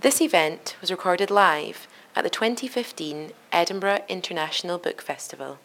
[0.00, 1.86] This event was recorded live
[2.16, 5.58] at the 2015 Edinburgh International Book Festival.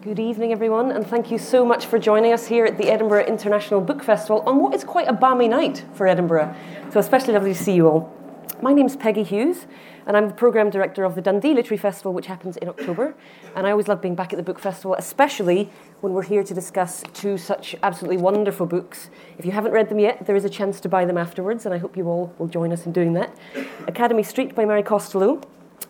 [0.00, 3.26] Good evening, everyone, and thank you so much for joining us here at the Edinburgh
[3.26, 6.56] International Book Festival on what is quite a balmy night for Edinburgh.
[6.90, 8.25] So, especially lovely to see you all.
[8.62, 9.66] My name's Peggy Hughes,
[10.06, 13.14] and I'm the Programme Director of the Dundee Literary Festival, which happens in October.
[13.54, 15.70] And I always love being back at the book festival, especially
[16.00, 19.10] when we're here to discuss two such absolutely wonderful books.
[19.36, 21.74] If you haven't read them yet, there is a chance to buy them afterwards, and
[21.74, 23.36] I hope you all will join us in doing that.
[23.86, 25.42] Academy Street by Mary Costello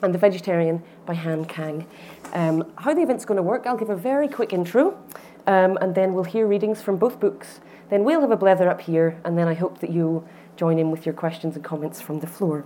[0.02, 1.87] and The Vegetarian by Han Kang.
[2.32, 4.98] Um, how the event's going to work, I'll give a very quick intro,
[5.46, 7.60] um, and then we'll hear readings from both books.
[7.88, 10.91] Then we'll have a blether up here, and then I hope that you'll join in
[10.91, 12.65] with your questions and comments from the floor.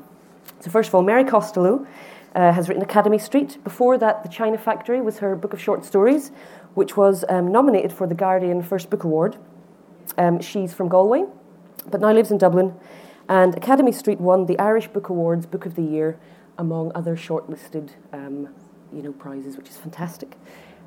[0.60, 1.86] So, first of all, Mary Costello
[2.34, 3.58] uh, has written Academy Street.
[3.64, 6.30] Before that, The China Factory was her book of short stories,
[6.74, 9.36] which was um, nominated for the Guardian First Book Award.
[10.18, 11.24] Um, she's from Galway,
[11.90, 12.74] but now lives in Dublin.
[13.28, 16.18] And Academy Street won the Irish Book Awards Book of the Year,
[16.58, 18.48] among other shortlisted um,
[18.92, 20.36] you know, prizes, which is fantastic.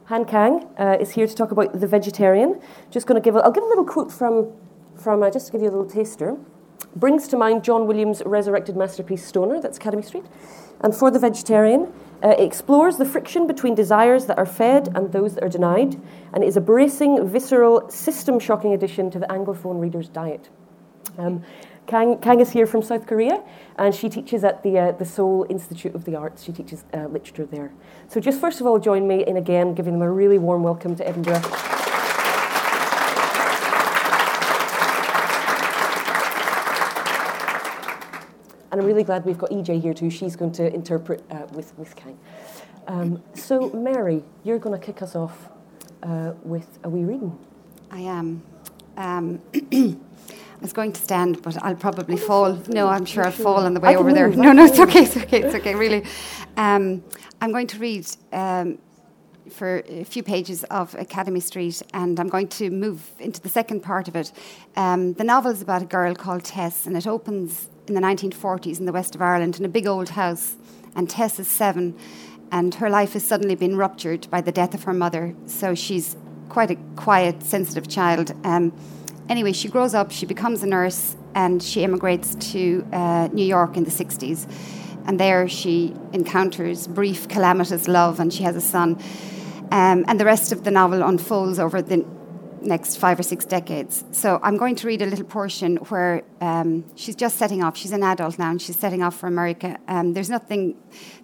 [0.05, 2.61] Han Kang uh, is here to talk about The Vegetarian.
[2.91, 4.51] Just going to give, a, I'll give a little quote from,
[4.95, 6.37] from uh, just to give you a little taster.
[6.95, 10.25] Brings to mind John Williams' resurrected masterpiece Stoner, that's Academy Street.
[10.81, 11.91] And for The Vegetarian,
[12.23, 15.99] uh, it explores the friction between desires that are fed and those that are denied,
[16.33, 20.49] and is a bracing, visceral, system shocking addition to the Anglophone reader's diet.
[21.17, 21.43] Um,
[21.87, 23.43] Kang, Kang is here from South Korea,
[23.77, 26.43] and she teaches at the, uh, the Seoul Institute of the Arts.
[26.43, 27.71] She teaches uh, literature there.
[28.07, 30.95] So, just first of all, join me in again giving them a really warm welcome
[30.95, 31.41] to Edinburgh.
[38.73, 40.09] And I'm really glad we've got EJ here too.
[40.09, 42.17] She's going to interpret uh, with, with Kang.
[42.87, 45.49] Um, so, Mary, you're going to kick us off
[46.01, 47.37] uh, with a wee reading.
[47.91, 48.41] I am.
[48.97, 49.95] Um, I
[50.59, 52.55] was going to stand, but I'll probably fall.
[52.67, 54.29] No, I'm sure I'll fall on the way over there.
[54.29, 56.03] No, no, it's okay, it's okay, it's okay, really.
[56.57, 57.03] Um,
[57.41, 58.79] I'm going to read um,
[59.51, 63.81] for a few pages of Academy Street, and I'm going to move into the second
[63.81, 64.31] part of it.
[64.75, 68.79] Um, the novel is about a girl called Tess, and it opens in the 1940s
[68.79, 70.55] in the west of Ireland in a big old house.
[70.95, 71.95] And Tess is seven,
[72.51, 75.35] and her life has suddenly been ruptured by the death of her mother.
[75.47, 76.15] So she's
[76.49, 78.33] quite a quiet, sensitive child.
[78.43, 78.73] Um,
[79.27, 83.75] anyway, she grows up, she becomes a nurse, and she immigrates to uh, New York
[83.75, 84.47] in the 60s.
[85.05, 89.01] And there she encounters brief, calamitous love, and she has a son.
[89.71, 92.05] Um, and the rest of the novel unfolds over the
[92.63, 94.03] next five or six decades.
[94.11, 97.77] So I'm going to read a little portion where um, she's just setting off.
[97.77, 99.77] She's an adult now, and she's setting off for America.
[99.87, 100.75] Um, there's nothing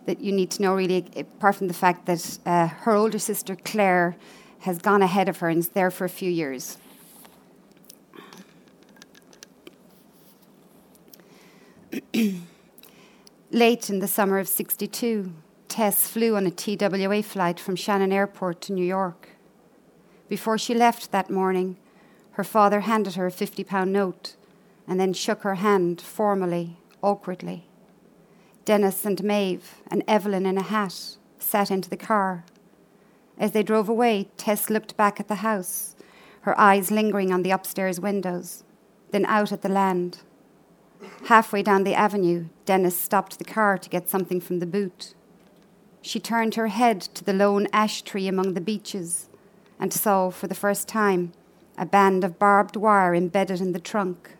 [0.05, 3.55] that you need to know really, apart from the fact that uh, her older sister
[3.55, 4.15] Claire
[4.59, 6.77] has gone ahead of her and is there for a few years.
[13.51, 15.33] Late in the summer of 62,
[15.67, 19.28] Tess flew on a TWA flight from Shannon Airport to New York.
[20.29, 21.75] Before she left that morning,
[22.33, 24.35] her father handed her a £50 note
[24.87, 27.65] and then shook her hand formally, awkwardly.
[28.63, 32.45] Dennis and Maeve and Evelyn in a hat sat into the car.
[33.39, 35.95] As they drove away, Tess looked back at the house,
[36.41, 38.63] her eyes lingering on the upstairs windows,
[39.09, 40.19] then out at the land.
[41.25, 45.15] Halfway down the avenue, Dennis stopped the car to get something from the boot.
[46.01, 49.28] She turned her head to the lone ash tree among the beeches
[49.79, 51.33] and saw, for the first time,
[51.77, 54.31] a band of barbed wire embedded in the trunk,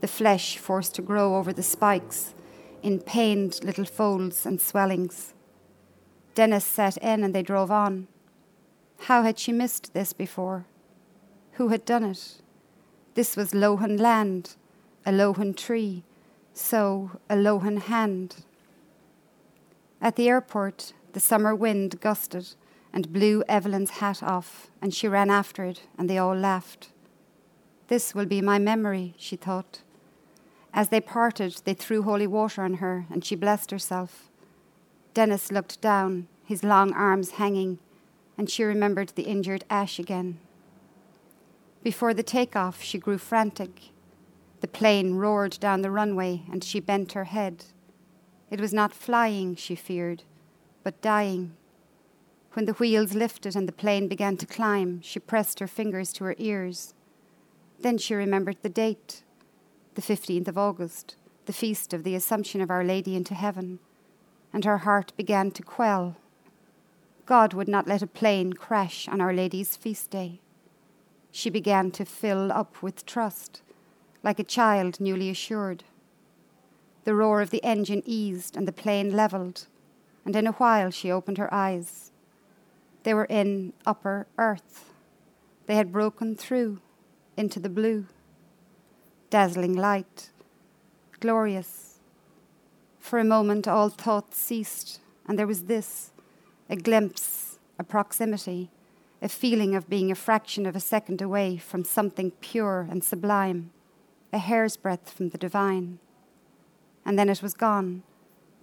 [0.00, 2.34] the flesh forced to grow over the spikes
[2.82, 5.32] in pained little folds and swellings.
[6.34, 8.08] Dennis sat in and they drove on.
[8.98, 10.66] How had she missed this before?
[11.52, 12.42] Who had done it?
[13.14, 14.56] This was Lohan land
[15.06, 16.02] a lohan tree,
[16.52, 18.44] so a lohan hand.
[20.00, 22.54] At the airport, the summer wind gusted
[22.94, 26.90] and blew Evelyn's hat off, and she ran after it, and they all laughed.
[27.88, 29.80] This will be my memory, she thought.
[30.72, 34.30] As they parted, they threw holy water on her, and she blessed herself.
[35.12, 37.80] Dennis looked down, his long arms hanging,
[38.38, 40.38] and she remembered the injured Ash again.
[41.82, 43.90] Before the takeoff, she grew frantic.
[44.60, 47.64] The plane roared down the runway, and she bent her head.
[48.50, 50.22] It was not flying, she feared,
[50.84, 51.56] but dying.
[52.54, 56.24] When the wheels lifted and the plane began to climb, she pressed her fingers to
[56.24, 56.94] her ears.
[57.80, 59.24] Then she remembered the date,
[59.96, 61.16] the 15th of August,
[61.46, 63.80] the feast of the Assumption of Our Lady into heaven,
[64.52, 66.14] and her heart began to quell.
[67.26, 70.38] God would not let a plane crash on Our Lady's feast day.
[71.32, 73.62] She began to fill up with trust
[74.22, 75.82] like a child newly assured.
[77.02, 79.66] The roar of the engine eased and the plane levelled,
[80.24, 82.12] and in a while she opened her eyes.
[83.04, 84.90] They were in upper earth.
[85.66, 86.80] They had broken through
[87.36, 88.06] into the blue.
[89.30, 90.30] Dazzling light,
[91.20, 92.00] glorious.
[92.98, 96.10] For a moment, all thought ceased, and there was this
[96.70, 98.70] a glimpse, a proximity,
[99.20, 103.70] a feeling of being a fraction of a second away from something pure and sublime,
[104.32, 105.98] a hair's breadth from the divine.
[107.04, 108.02] And then it was gone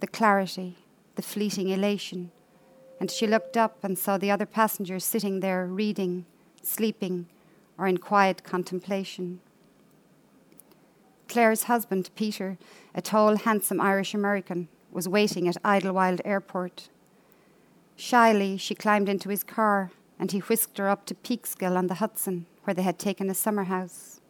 [0.00, 0.78] the clarity,
[1.14, 2.32] the fleeting elation.
[3.02, 6.24] And she looked up and saw the other passengers sitting there reading,
[6.62, 7.26] sleeping,
[7.76, 9.40] or in quiet contemplation.
[11.26, 12.58] Claire's husband, Peter,
[12.94, 16.90] a tall, handsome Irish American, was waiting at Idlewild Airport.
[17.96, 21.94] Shyly, she climbed into his car and he whisked her up to Peekskill on the
[21.94, 24.20] Hudson, where they had taken a summer house.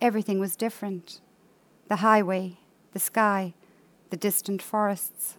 [0.00, 1.20] Everything was different
[1.88, 2.56] the highway,
[2.94, 3.52] the sky,
[4.08, 5.36] the distant forests,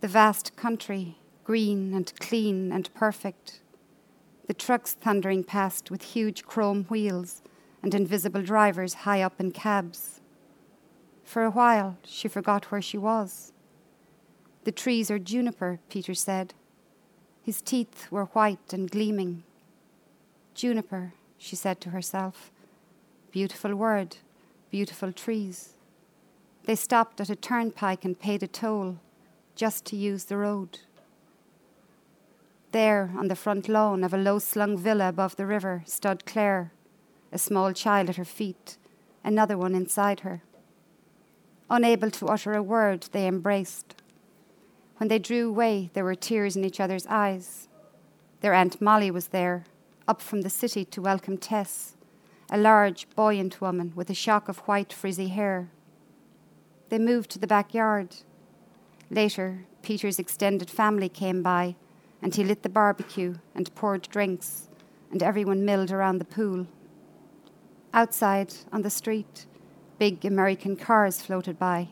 [0.00, 1.19] the vast country,
[1.50, 3.58] green and clean and perfect,
[4.46, 7.42] the trucks thundering past with huge chrome wheels
[7.82, 10.20] and invisible drivers high up in cabs.
[11.24, 13.52] For a while, she forgot where she was.
[14.62, 16.54] The trees are juniper, Peter said.
[17.42, 19.42] His teeth were white and gleaming.
[20.54, 22.52] Juniper, she said to herself.
[23.32, 24.18] Beautiful word,
[24.70, 25.70] beautiful trees.
[26.66, 29.00] They stopped at a turnpike and paid a toll
[29.56, 30.78] just to use the road.
[32.72, 36.72] There, on the front lawn of a low slung villa above the river, stood Claire,
[37.32, 38.76] a small child at her feet,
[39.24, 40.42] another one inside her.
[41.68, 43.96] Unable to utter a word, they embraced.
[44.98, 47.68] When they drew away, there were tears in each other's eyes.
[48.40, 49.64] Their Aunt Molly was there,
[50.06, 51.96] up from the city to welcome Tess,
[52.50, 55.70] a large, buoyant woman with a shock of white, frizzy hair.
[56.88, 58.16] They moved to the backyard.
[59.10, 61.76] Later, Peter's extended family came by,
[62.22, 64.68] and he lit the barbecue and poured drinks,
[65.10, 66.66] and everyone milled around the pool.
[67.92, 69.46] Outside, on the street,
[69.98, 71.88] big American cars floated by.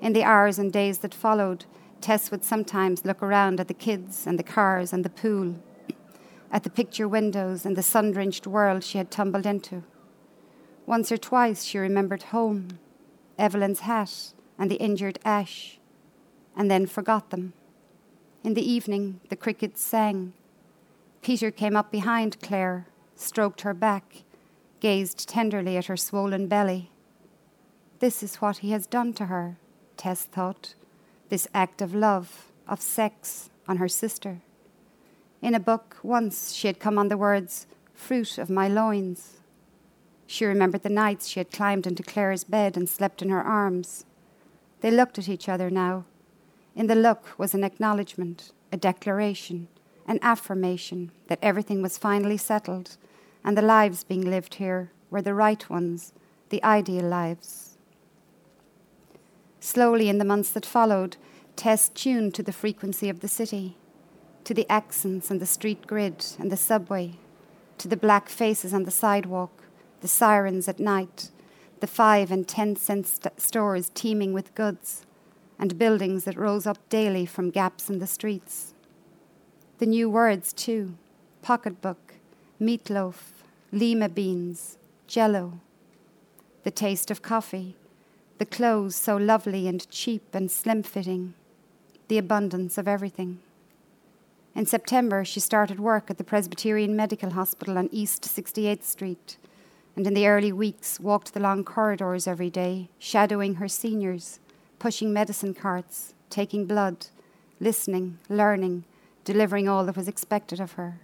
[0.00, 1.64] In the hours and days that followed,
[2.00, 5.56] Tess would sometimes look around at the kids and the cars and the pool,
[6.52, 9.82] at the picture windows and the sun drenched world she had tumbled into.
[10.84, 12.78] Once or twice she remembered home,
[13.38, 15.78] Evelyn's hat, and the injured Ash,
[16.56, 17.52] and then forgot them.
[18.46, 20.32] In the evening, the crickets sang.
[21.20, 24.22] Peter came up behind Claire, stroked her back,
[24.78, 26.92] gazed tenderly at her swollen belly.
[27.98, 29.56] This is what he has done to her,
[29.96, 30.76] Tess thought
[31.28, 34.42] this act of love, of sex, on her sister.
[35.42, 39.40] In a book, once she had come on the words, fruit of my loins.
[40.28, 44.04] She remembered the nights she had climbed into Claire's bed and slept in her arms.
[44.82, 46.04] They looked at each other now.
[46.76, 49.68] In the look was an acknowledgement, a declaration,
[50.06, 52.98] an affirmation that everything was finally settled
[53.42, 56.12] and the lives being lived here were the right ones,
[56.50, 57.78] the ideal lives.
[59.60, 61.16] Slowly, in the months that followed,
[61.54, 63.76] Tess tuned to the frequency of the city,
[64.44, 67.14] to the accents and the street grid and the subway,
[67.78, 69.62] to the black faces on the sidewalk,
[70.02, 71.30] the sirens at night,
[71.80, 75.05] the five and ten cent st- stores teeming with goods,
[75.58, 78.74] and buildings that rose up daily from gaps in the streets.
[79.78, 80.96] The new words, too
[81.42, 82.14] pocketbook,
[82.60, 85.60] meatloaf, lima beans, jello,
[86.64, 87.76] the taste of coffee
[88.38, 91.32] the clothes so lovely and cheap and slim fitting,
[92.08, 93.38] the abundance of everything.
[94.54, 99.38] In September, she started work at the Presbyterian Medical Hospital on East 68th Street,
[99.94, 104.38] and in the early weeks walked the long corridors every day, shadowing her seniors,
[104.78, 107.06] pushing medicine carts, taking blood,
[107.60, 108.84] listening, learning,
[109.24, 111.00] delivering all that was expected of her.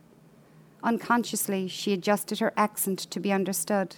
[0.83, 3.97] Unconsciously, she adjusted her accent to be understood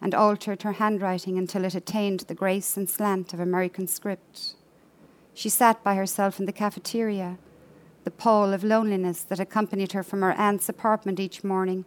[0.00, 4.54] and altered her handwriting until it attained the grace and slant of American script.
[5.34, 7.38] She sat by herself in the cafeteria,
[8.04, 11.84] the pall of loneliness that accompanied her from her aunt's apartment each morning,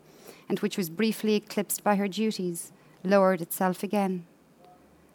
[0.48, 2.72] and which was briefly eclipsed by her duties,
[3.04, 4.26] lowered itself again.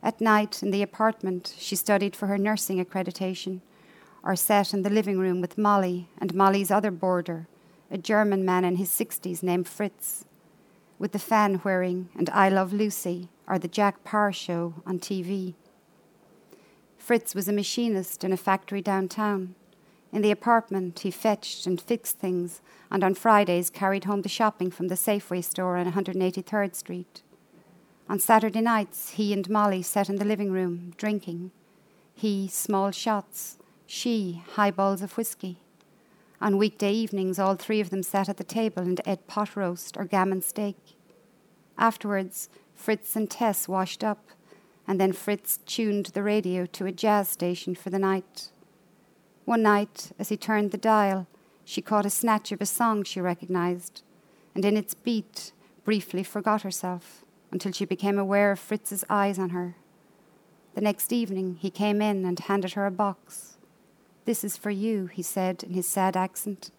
[0.04, 3.62] At night, in the apartment, she studied for her nursing accreditation,
[4.22, 7.48] or sat in the living room with Molly and Molly's other boarder,
[7.90, 10.26] a German man in his sixties named Fritz
[10.98, 15.54] with the fan whirring and I Love Lucy or the Jack Paar show on TV.
[16.98, 19.54] Fritz was a machinist in a factory downtown.
[20.12, 24.70] In the apartment, he fetched and fixed things, and on Fridays carried home the shopping
[24.70, 27.22] from the Safeway store on 183rd Street.
[28.06, 31.52] On Saturday nights, he and Molly sat in the living room, drinking.
[32.14, 33.56] He, small shots,
[33.86, 35.58] she, high balls of whisky.
[36.38, 39.96] On weekday evenings, all three of them sat at the table and ate pot roast
[39.96, 40.76] or gammon steak.
[41.78, 44.28] Afterwards, Fritz and Tess washed up,
[44.86, 48.50] and then Fritz tuned the radio to a jazz station for the night.
[49.46, 51.26] One night, as he turned the dial,
[51.64, 54.02] she caught a snatch of a song she recognized,
[54.54, 55.52] and in its beat,
[55.84, 57.23] briefly forgot herself
[57.54, 59.76] until she became aware of Fritz's eyes on her.
[60.74, 63.58] The next evening, he came in and handed her a box.
[64.24, 66.72] This is for you, he said in his sad accent.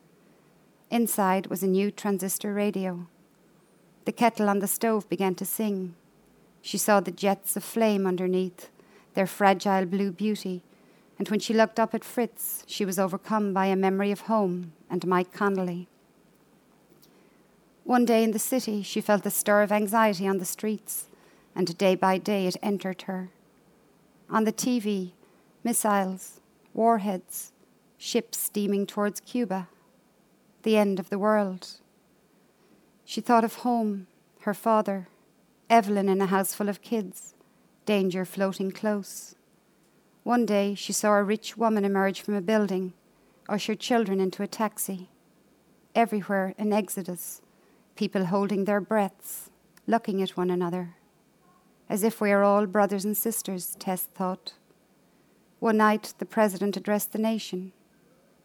[0.92, 3.08] Inside was a new transistor radio.
[4.04, 5.96] The kettle on the stove began to sing.
[6.62, 8.70] She saw the jets of flame underneath,
[9.14, 10.62] their fragile blue beauty,
[11.18, 14.74] and when she looked up at Fritz, she was overcome by a memory of home
[14.90, 15.88] and Mike Connolly.
[17.86, 21.08] One day in the city, she felt the stir of anxiety on the streets,
[21.56, 23.30] and day by day it entered her.
[24.28, 25.12] On the TV,
[25.64, 26.42] missiles,
[26.74, 27.52] warheads,
[28.00, 29.68] ships steaming towards Cuba,
[30.64, 31.74] the end of the world.
[33.06, 34.08] She thought of home,
[34.42, 35.08] her father,
[35.70, 37.36] Evelyn in a house full of kids,
[37.86, 39.36] danger floating close.
[40.24, 42.94] One day she saw a rich woman emerge from a building,
[43.48, 45.10] usher children into a taxi.
[45.94, 47.42] Everywhere an exodus,
[47.96, 49.50] people holding their breaths,
[49.88, 50.96] looking at one another.
[51.90, 54.54] As if we are all brothers and sisters, Tess thought.
[55.60, 57.72] One night the president addressed the nation.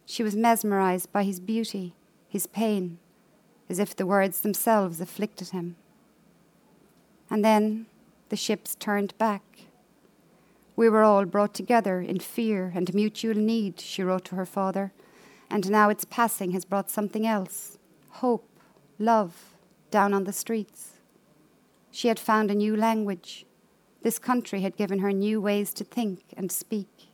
[0.05, 1.95] She was mesmerized by his beauty,
[2.27, 2.99] his pain,
[3.69, 5.75] as if the words themselves afflicted him.
[7.29, 7.87] And then
[8.29, 9.43] the ships turned back.
[10.75, 14.93] We were all brought together in fear and mutual need, she wrote to her father,
[15.49, 17.77] and now its passing has brought something else
[18.15, 18.50] hope,
[19.01, 19.55] love,
[19.89, 20.97] down on the streets.
[21.91, 23.45] She had found a new language.
[24.01, 27.09] This country had given her new ways to think and speak.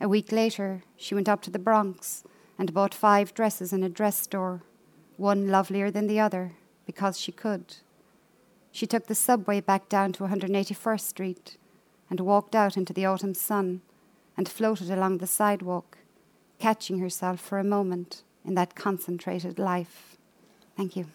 [0.00, 2.22] A week later, she went up to the Bronx
[2.58, 4.62] and bought five dresses in a dress store,
[5.16, 6.52] one lovelier than the other,
[6.86, 7.76] because she could.
[8.70, 11.56] She took the subway back down to 181st Street
[12.10, 13.80] and walked out into the autumn sun
[14.36, 15.98] and floated along the sidewalk,
[16.58, 20.17] catching herself for a moment in that concentrated life.
[20.78, 21.06] Thank you.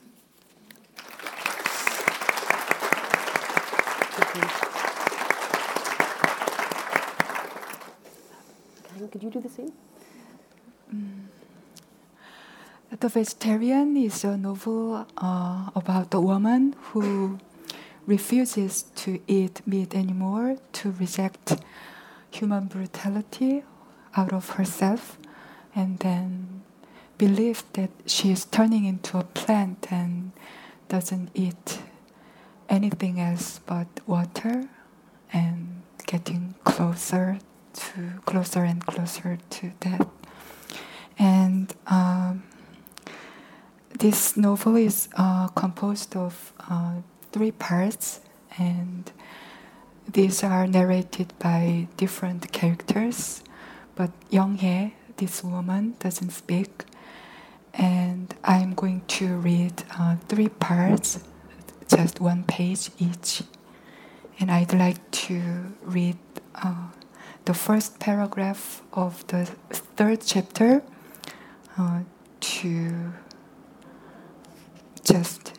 [9.09, 9.71] could you do the same?
[10.93, 11.27] Mm.
[12.99, 17.39] The Vegetarian is a novel uh, about a woman who
[18.05, 21.55] refuses to eat meat anymore to reject
[22.31, 23.63] human brutality
[24.17, 25.17] out of herself
[25.73, 26.63] and then
[27.17, 30.31] believes that she is turning into a plant and
[30.89, 31.79] doesn't eat
[32.69, 34.69] anything else but water
[35.31, 37.39] and getting closer
[37.73, 40.07] to closer and closer to death.
[41.17, 42.43] And um,
[43.99, 46.95] this novel is uh, composed of uh,
[47.31, 48.19] three parts,
[48.57, 49.11] and
[50.11, 53.43] these are narrated by different characters.
[53.95, 56.83] But Young-hye, this woman, doesn't speak,
[57.74, 61.20] and I'm going to read uh, three parts,
[61.88, 63.42] just one page each.
[64.40, 66.18] And I'd like to read
[66.54, 66.88] uh,
[67.44, 70.82] the first paragraph of the third chapter
[71.76, 72.00] uh,
[72.40, 73.12] to
[75.04, 75.58] just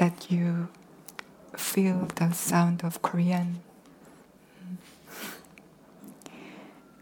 [0.00, 0.68] let you
[1.56, 3.60] feel the sound of Korean.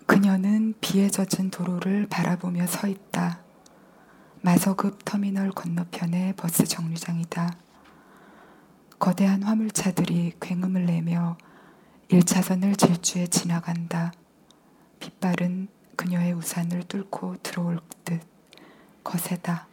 [0.07, 3.42] 그녀는 비에 젖은 도로를 바라보며 서 있다.
[4.46, 7.56] 마서급 터미널 건너편의 버스 정류장이다.
[9.00, 11.38] 거대한 화물차들이 굉음을 내며
[12.10, 14.12] 1차선을 질주해 지나간다.
[15.00, 18.20] 빗발은 그녀의 우산을 뚫고 들어올 듯
[19.06, 19.66] 거세다.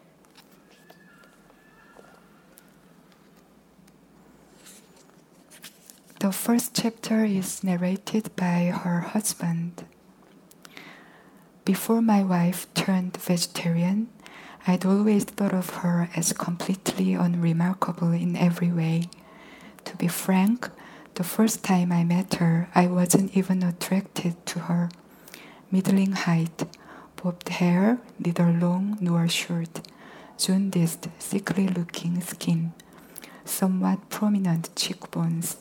[6.21, 9.85] The first chapter is narrated by her husband.
[11.65, 14.07] Before my wife turned vegetarian,
[14.67, 19.09] I'd always thought of her as completely unremarkable in every way.
[19.87, 20.69] To be frank,
[21.15, 24.91] the first time I met her, I wasn't even attracted to her.
[25.71, 26.65] Middling height,
[27.17, 29.89] bobbed hair, neither long nor short,
[30.39, 32.73] jaundiced, sickly looking skin,
[33.45, 35.57] somewhat prominent cheekbones.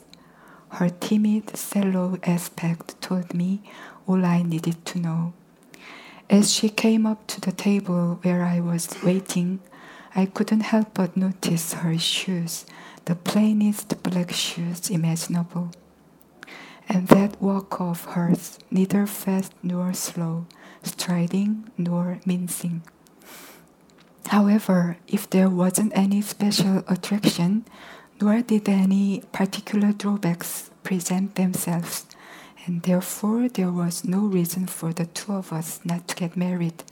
[0.70, 3.62] Her timid, sallow aspect told me
[4.06, 5.32] all I needed to know.
[6.30, 9.58] As she came up to the table where I was waiting,
[10.14, 12.66] I couldn't help but notice her shoes,
[13.06, 15.72] the plainest black shoes imaginable.
[16.88, 20.46] And that walk of hers, neither fast nor slow,
[20.84, 22.82] striding nor mincing.
[24.28, 27.64] However, if there wasn't any special attraction,
[28.20, 32.06] nor did any particular drawbacks present themselves,
[32.66, 36.84] and therefore there was no reason for the two of us not to get married.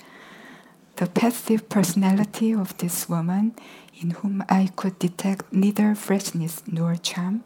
[0.96, 3.54] The passive personality of this woman,
[4.00, 7.44] in whom I could detect neither freshness nor charm,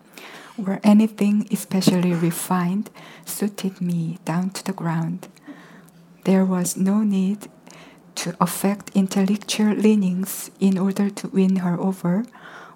[0.56, 2.90] or anything especially refined,
[3.24, 5.28] suited me down to the ground.
[6.24, 7.48] There was no need
[8.16, 12.24] to affect intellectual leanings in order to win her over,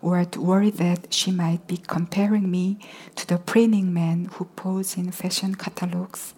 [0.03, 2.79] or to worry that she might be comparing me
[3.15, 6.35] to the preening men who pose in fashion catalogs.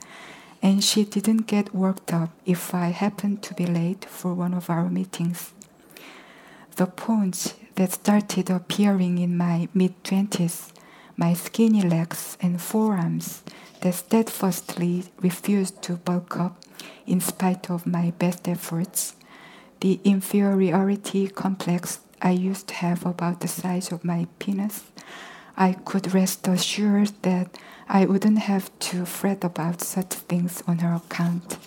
[0.63, 4.71] And she didn't get worked up if I happened to be late for one of
[4.71, 5.53] our meetings.
[6.77, 10.73] The points that started appearing in my mid 20s,
[11.17, 13.43] my skinny legs and forearms
[13.81, 16.65] that steadfastly refused to bulk up
[17.07, 19.15] in spite of my best efforts,
[19.81, 24.85] the inferiority complex I used to have about the size of my penis,
[25.57, 27.57] I could rest assured that
[27.89, 31.59] I wouldn't have to fret about such things on her account.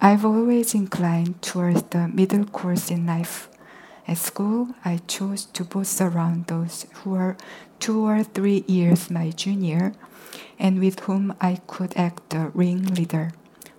[0.00, 3.48] I've always inclined towards the middle course in life.
[4.06, 7.36] At school, I chose to boss around those who were
[7.78, 9.92] two or three years my junior
[10.58, 13.32] and with whom I could act the ringleader,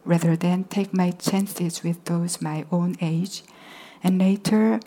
[0.09, 3.43] rather than take my chances with those my own age.
[4.03, 4.79] And later,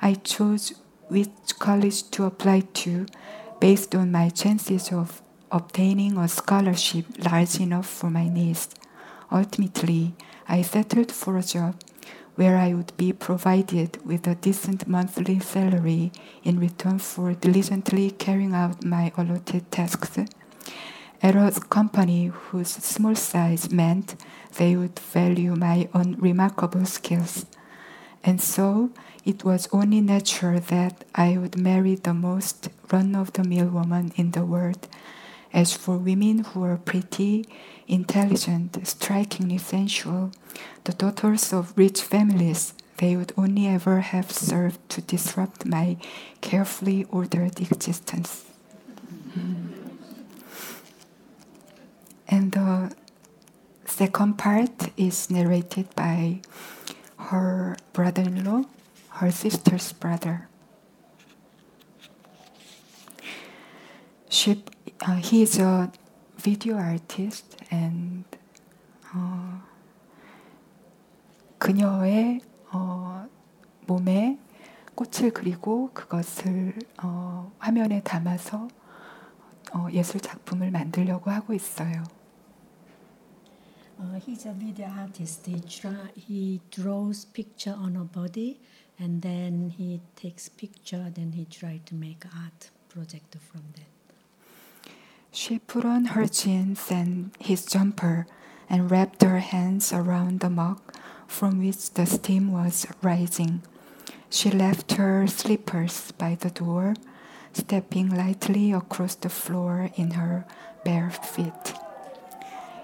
[0.00, 0.72] I chose
[1.08, 3.04] which college to apply to
[3.60, 5.20] based on my chances of
[5.52, 8.70] obtaining a scholarship large enough for my needs.
[9.30, 10.14] Ultimately,
[10.48, 11.74] I settled for a job
[12.36, 16.10] where I would be provided with a decent monthly salary
[16.42, 20.18] in return for diligently carrying out my allotted tasks.
[21.22, 24.16] At a company whose small size meant
[24.56, 27.46] they would value my unremarkable skills.
[28.22, 28.90] And so
[29.24, 34.12] it was only natural that I would marry the most run of the mill woman
[34.16, 34.88] in the world.
[35.52, 37.46] As for women who were pretty,
[37.88, 40.30] intelligent, strikingly sensual,
[40.84, 45.96] the daughters of rich families, they would only ever have served to disrupt my
[46.40, 48.44] carefully ordered existence.
[52.28, 52.94] And the
[54.00, 56.40] second part is narrated by
[57.18, 58.64] her brother in law,
[59.20, 60.48] her sister's brother.
[64.30, 64.64] She,
[65.02, 65.92] uh, he is a
[66.38, 68.24] video artist and
[69.12, 69.60] 어,
[71.58, 72.40] 그녀의
[72.72, 73.28] 어,
[73.84, 74.38] 몸에
[74.94, 78.66] 꽃을 그리고 그것을 어, 화면에 담아서
[79.74, 82.02] 어, 예술 작품을 만들려고 하고 있어요.
[84.00, 85.44] Uh, he's a video artist.
[85.46, 85.62] He
[86.16, 88.58] he draws picture on a body,
[88.98, 91.12] and then he takes picture.
[91.14, 94.92] Then he try to make art project from that.
[95.32, 98.26] She put on her jeans and his jumper
[98.70, 100.80] and wrapped her hands around the mug
[101.26, 103.62] from which the steam was rising.
[104.30, 106.94] She left her slippers by the door,
[107.52, 110.46] stepping lightly across the floor in her
[110.84, 111.74] bare feet.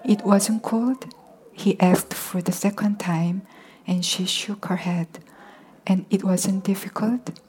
[0.09, 1.05] It wasn't cold?
[1.53, 3.42] He asked for the second time,
[3.88, 5.09] and she shook her head.
[5.85, 7.40] And it wasn't difficult?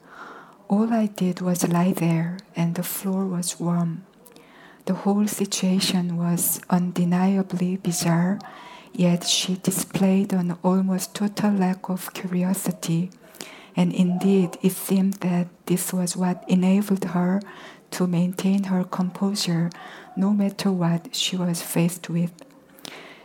[0.67, 4.07] All I did was lie there, and the floor was warm.
[4.85, 8.39] The whole situation was undeniably bizarre,
[8.91, 13.11] yet she displayed an almost total lack of curiosity.
[13.75, 17.39] And indeed, it seemed that this was what enabled her
[17.91, 19.69] to maintain her composure
[20.15, 22.31] no matter what she was faced with.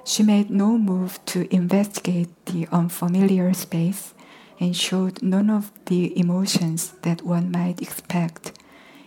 [0.05, 4.15] She made no move to investigate the unfamiliar space
[4.59, 8.53] and showed none of the emotions that one might expect.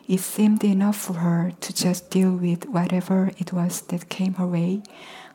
[0.07, 4.47] It seemed enough for her to just deal with whatever it was that came her
[4.47, 4.83] way,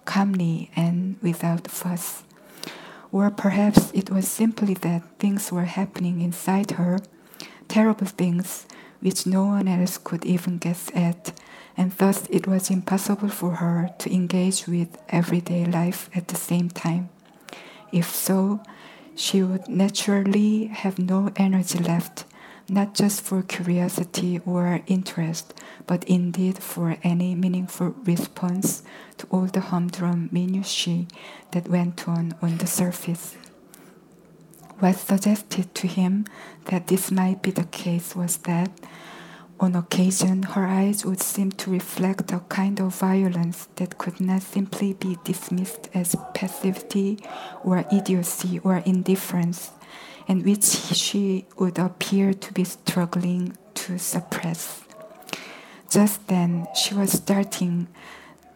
[0.05, 2.23] calmly and without fuss.
[3.12, 7.01] Or perhaps it was simply that things were happening inside her,
[7.68, 8.66] terrible things
[9.01, 11.33] which no one else could even guess at,
[11.77, 16.69] and thus it was impossible for her to engage with everyday life at the same
[16.69, 17.09] time.
[17.93, 18.61] If so,
[19.15, 22.25] she would naturally have no energy left,
[22.69, 25.55] not just for curiosity or interest,
[25.87, 28.83] but indeed for any meaningful response
[29.19, 31.07] to all the humdrum minutiae
[31.51, 33.37] that went on on the surface.
[34.81, 36.25] What suggested to him
[36.64, 38.71] that this might be the case was that
[39.61, 44.40] on occasion, her eyes would seem to reflect a kind of violence that could not
[44.40, 47.19] simply be dismissed as passivity
[47.62, 49.73] or idiocy or indifference,
[50.27, 54.83] and which she would appear to be struggling to suppress.
[55.90, 57.88] Just then, she was starting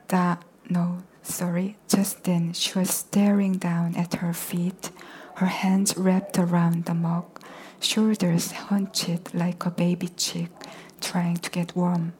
[0.09, 0.39] the
[0.71, 4.91] no, sorry, just then she was staring down at her feet,
[5.37, 7.41] her hands wrapped around the mug,
[7.81, 10.51] shoulders hunched like a baby chick
[11.01, 12.13] trying to get warm.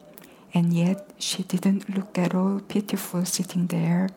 [0.53, 4.09] And yet she didn't look at all pitiful sitting there.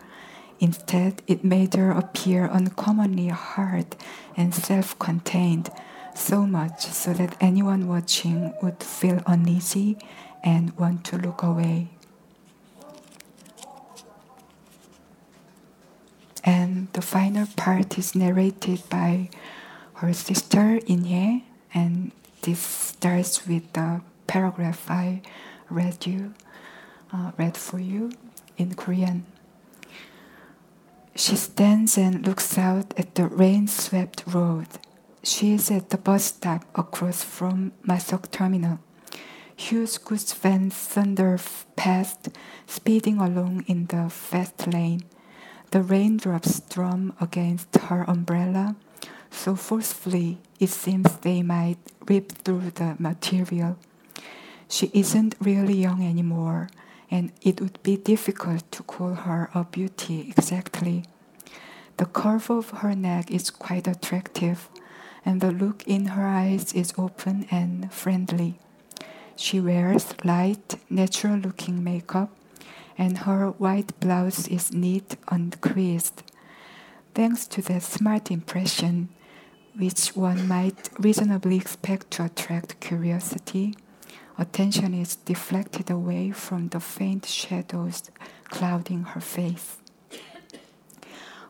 [0.60, 3.96] Instead, it made her appear uncommonly hard
[4.36, 5.70] and self contained,
[6.14, 9.96] so much so that anyone watching would feel uneasy
[10.42, 11.88] and want to look away.
[16.48, 19.28] And the final part is narrated by
[20.00, 21.42] her sister Inye,
[21.74, 25.20] and this starts with the paragraph I
[25.68, 26.32] read you,
[27.12, 28.12] uh, read for you
[28.56, 29.26] in Korean.
[31.14, 34.68] She stands and looks out at the rain-swept road.
[35.22, 38.78] She is at the bus stop across from Masok Terminal.
[39.54, 41.38] Huge goods vans thunder
[41.76, 42.30] past,
[42.66, 45.02] speeding along in the fast lane.
[45.70, 48.76] The raindrops drum against her umbrella
[49.30, 53.76] so forcefully it seems they might rip through the material.
[54.68, 56.68] She isn't really young anymore,
[57.10, 61.04] and it would be difficult to call her a beauty exactly.
[61.96, 64.68] The curve of her neck is quite attractive,
[65.24, 68.58] and the look in her eyes is open and friendly.
[69.36, 72.30] She wears light, natural looking makeup,
[72.98, 76.24] and her white blouse is neat and creased.
[77.14, 79.08] Thanks to that smart impression,
[79.76, 83.76] which one might reasonably expect to attract curiosity,
[84.36, 88.10] attention is deflected away from the faint shadows
[88.44, 89.78] clouding her face.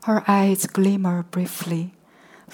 [0.04, 1.94] Her eyes glimmer briefly.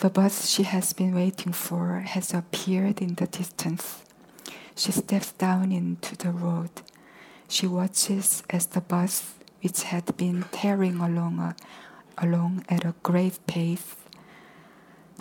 [0.01, 4.03] The bus she has been waiting for has appeared in the distance.
[4.75, 6.71] She steps down into the road.
[7.49, 11.57] She watches as the bus, which had been tearing along, a,
[12.19, 13.97] along at a great pace,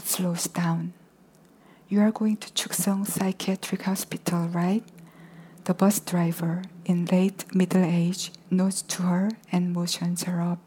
[0.03, 0.93] slows down.
[1.89, 4.83] You are going to Chuksong Psychiatric Hospital, right?
[5.65, 10.59] The bus driver, in late middle age, nods to her and motions her up.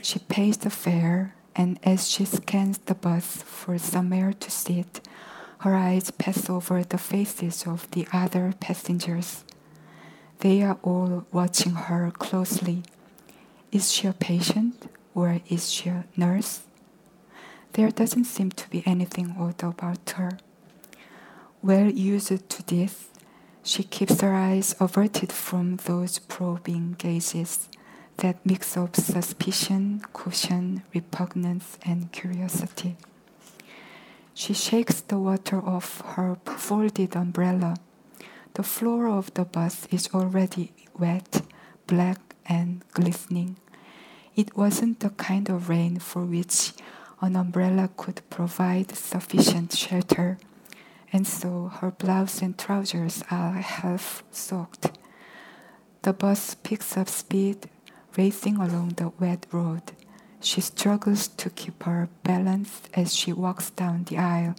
[0.00, 5.00] She pays the fare, and as she scans the bus for somewhere to sit,
[5.58, 9.44] her eyes pass over the faces of the other passengers.
[10.40, 12.82] They are all watching her closely.
[13.72, 16.60] Is she a patient or is she a nurse?
[17.72, 20.38] There doesn't seem to be anything odd about her.
[21.60, 23.08] Well used to this,
[23.64, 27.68] she keeps her eyes averted from those probing gazes
[28.18, 32.96] that mix up suspicion, caution, repugnance, and curiosity.
[34.34, 37.76] She shakes the water off her folded umbrella.
[38.58, 41.42] The floor of the bus is already wet,
[41.86, 43.56] black, and glistening.
[44.34, 46.72] It wasn't the kind of rain for which
[47.20, 50.38] an umbrella could provide sufficient shelter
[51.12, 54.90] and so her blouse and trousers are half soaked.
[56.02, 57.70] The bus picks up speed,
[58.16, 59.92] racing along the wet road.
[60.40, 64.56] She struggles to keep her balance as she walks down the aisle,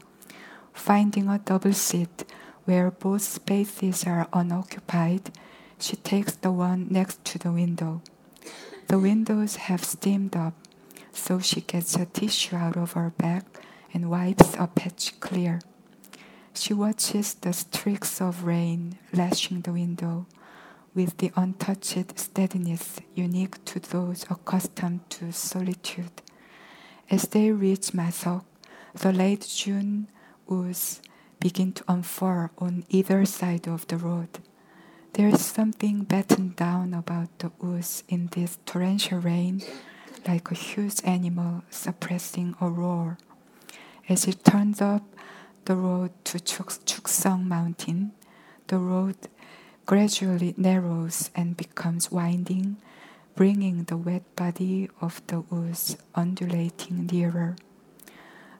[0.72, 2.24] finding a double seat
[2.70, 5.32] where both spaces are unoccupied.
[5.80, 8.04] She takes the one next to the window.
[8.86, 10.54] The windows have steamed up,
[11.12, 13.42] so she gets a tissue out of her bag
[13.92, 15.62] and wipes a patch clear.
[16.54, 20.28] She watches the streaks of rain lashing the window
[20.94, 26.22] with the untouched steadiness unique to those accustomed to solitude.
[27.10, 28.44] As they reach Masok,
[28.94, 30.08] the late June
[30.46, 31.02] woods
[31.40, 34.30] begin to unfurl on either side of the road.
[35.14, 39.64] There is something battened down about the woods in this torrential rain,
[40.28, 43.18] like a huge animal suppressing a roar.
[44.08, 45.04] As it turns up
[45.66, 48.12] the road to Chuksong Mountain,
[48.68, 49.16] the road
[49.86, 52.78] gradually narrows and becomes winding,
[53.36, 57.56] bringing the wet body of the woods undulating nearer.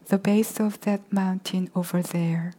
[0.08, 2.54] The base of that mountain over there.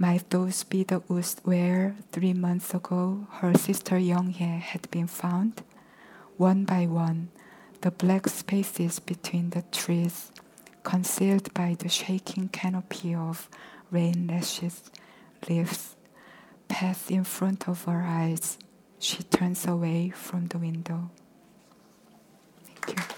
[0.00, 5.62] Might those be the woods where, three months ago, her sister Younghae had been found?
[6.36, 7.30] One by one,
[7.80, 10.30] the black spaces between the trees
[10.84, 13.48] concealed by the shaking canopy of
[13.90, 14.82] rain lashes,
[15.48, 15.96] leaves
[16.68, 18.56] pass in front of her eyes.
[19.00, 21.10] She turns away from the window.
[22.64, 23.17] Thank you.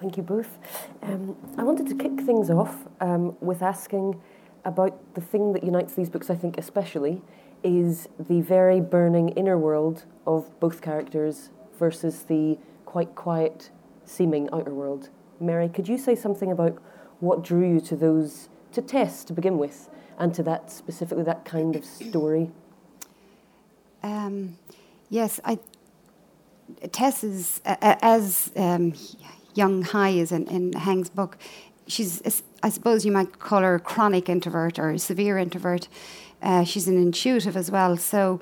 [0.00, 0.48] Thank you both.
[1.02, 4.18] Um, I wanted to kick things off um, with asking
[4.64, 7.20] about the thing that unites these books, I think, especially,
[7.62, 13.70] is the very burning inner world of both characters versus the quite quiet
[14.06, 15.10] seeming outer world.
[15.38, 16.78] Mary, could you say something about
[17.20, 21.44] what drew you to those, to Tess to begin with, and to that specifically, that
[21.44, 22.50] kind of story?
[24.02, 24.56] Um,
[25.10, 25.58] yes, I.
[26.92, 28.94] Tess is, uh, as um,
[29.54, 31.36] Young Hai is in, in Hang's book,
[31.86, 35.88] she's, I suppose you might call her a chronic introvert or a severe introvert.
[36.42, 37.96] Uh, she's an intuitive as well.
[37.96, 38.40] So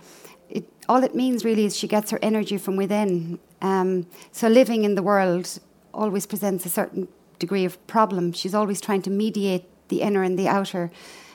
[0.48, 3.38] it, all it means really is she gets her energy from within.
[3.60, 5.58] Um, so living in the world
[5.92, 8.32] always presents a certain degree of problem.
[8.32, 10.90] She's always trying to mediate the inner and the outer.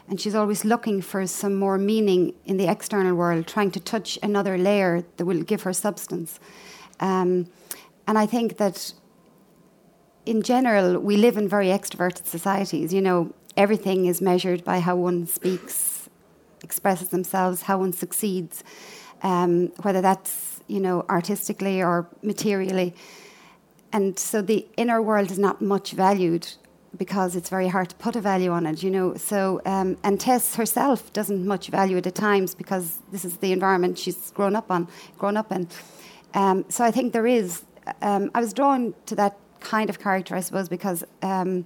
[0.07, 4.19] And she's always looking for some more meaning in the external world, trying to touch
[4.21, 6.39] another layer that will give her substance.
[6.99, 7.47] Um,
[8.05, 8.93] and I think that
[10.25, 12.93] in general, we live in very extroverted societies.
[12.93, 16.09] You know, everything is measured by how one speaks,
[16.63, 18.63] expresses themselves, how one succeeds,
[19.21, 22.95] um, whether that's you know artistically or materially.
[23.91, 26.47] And so the inner world is not much valued
[26.97, 29.15] because it's very hard to put a value on it, you know.
[29.15, 33.51] So, um, and Tess herself doesn't much value it at times because this is the
[33.51, 35.67] environment she's grown up on, grown up in.
[36.33, 37.63] Um, so I think there is.
[38.01, 41.65] Um, I was drawn to that kind of character, I suppose, because um,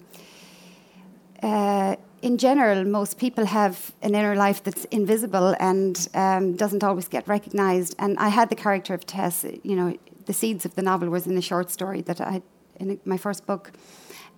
[1.44, 7.08] uh, in general, most people have an inner life that's invisible and um, doesn't always
[7.08, 7.96] get recognised.
[8.00, 9.46] And I had the character of Tess.
[9.64, 12.42] You know, the seeds of the novel was in the short story that I
[12.80, 13.72] in my first book,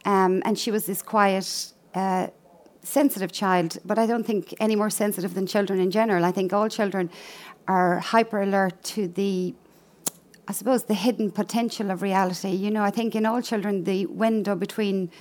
[0.06, 1.74] um, and she was this quiet.
[1.93, 2.28] Uh,
[2.82, 6.24] sensitive child, but I don't think any more sensitive than children in general.
[6.24, 7.10] I think all children
[7.67, 9.54] are hyper alert to the
[10.50, 12.50] I suppose, the hidden potential of reality.
[12.50, 15.12] You know, I think in all children, the window between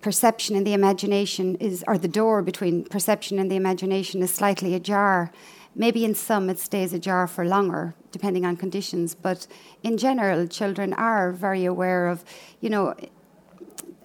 [0.00, 4.74] perception and the imagination is, or the door between perception and the imagination is slightly
[4.74, 5.30] ajar.
[5.74, 9.14] Maybe in some it stays ajar for longer, depending on conditions.
[9.14, 9.46] But
[9.82, 12.24] in general, children are very aware of,
[12.62, 12.94] you know,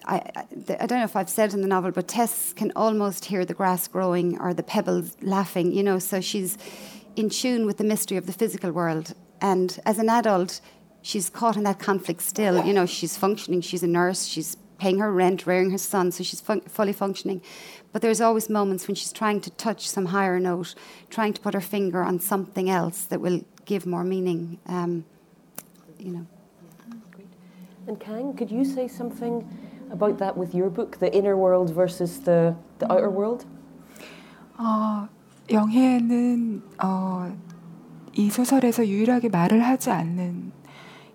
[0.04, 0.44] I, I,
[0.80, 3.54] I, don't know if I've said in the novel, but Tess can almost hear the
[3.54, 6.58] grass growing or the pebbles laughing, you know, so she's
[7.16, 9.14] in tune with the mystery of the physical world.
[9.41, 10.61] And as an adult,
[11.01, 12.65] she's caught in that conflict still.
[12.65, 16.23] You know, she's functioning, she's a nurse, she's paying her rent, rearing her son, so
[16.23, 17.41] she's fun- fully functioning.
[17.91, 20.75] But there's always moments when she's trying to touch some higher note,
[21.09, 24.59] trying to put her finger on something else that will give more meaning.
[24.65, 25.05] Um,
[25.99, 26.27] you know.
[27.87, 29.47] And Kang, could you say something
[29.91, 33.45] about that with your book, the inner world versus the, the outer world?
[34.57, 35.07] 어,
[35.49, 37.35] 영혜는 어,
[38.18, 40.50] 이 소설에서 유일하게 말을 하지 않는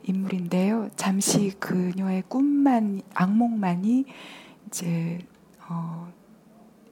[0.04, 0.90] 인물인데요.
[0.96, 4.06] 잠시 그녀의 꿈만, 악몽만이
[4.68, 5.20] 이제,
[5.68, 6.08] 어,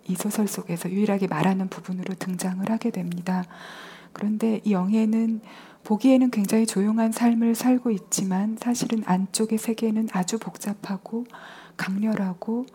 [0.06, 3.46] 이 소설 속에서 유일하게 말하는 부분으로 등장을 하게 됩니다.
[4.12, 5.40] 그런데 이 영애는
[5.86, 11.26] 보기에는 굉장히 조용한 삶을 살고 있지만 사실은 안쪽의 세계는 아주 복잡하고
[11.78, 12.66] 강렬하고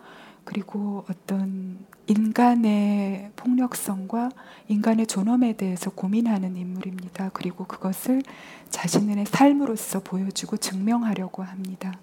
[0.44, 4.30] 그리고 어떤 인간의 폭력성과
[4.68, 7.30] 인간의 존엄에 대해서 고민하는 인물입니다.
[7.30, 8.22] 그리고 그것을
[8.70, 11.98] 자신의 삶으로서 보여주고 증명하려고 합니다.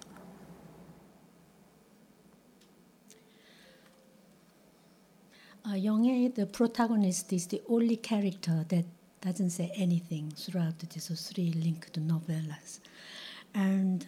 [5.66, 8.84] Uh, Young the protagonist, is the only character that
[9.22, 12.80] doesn't say anything throughout these three linked novellas.
[13.54, 14.06] And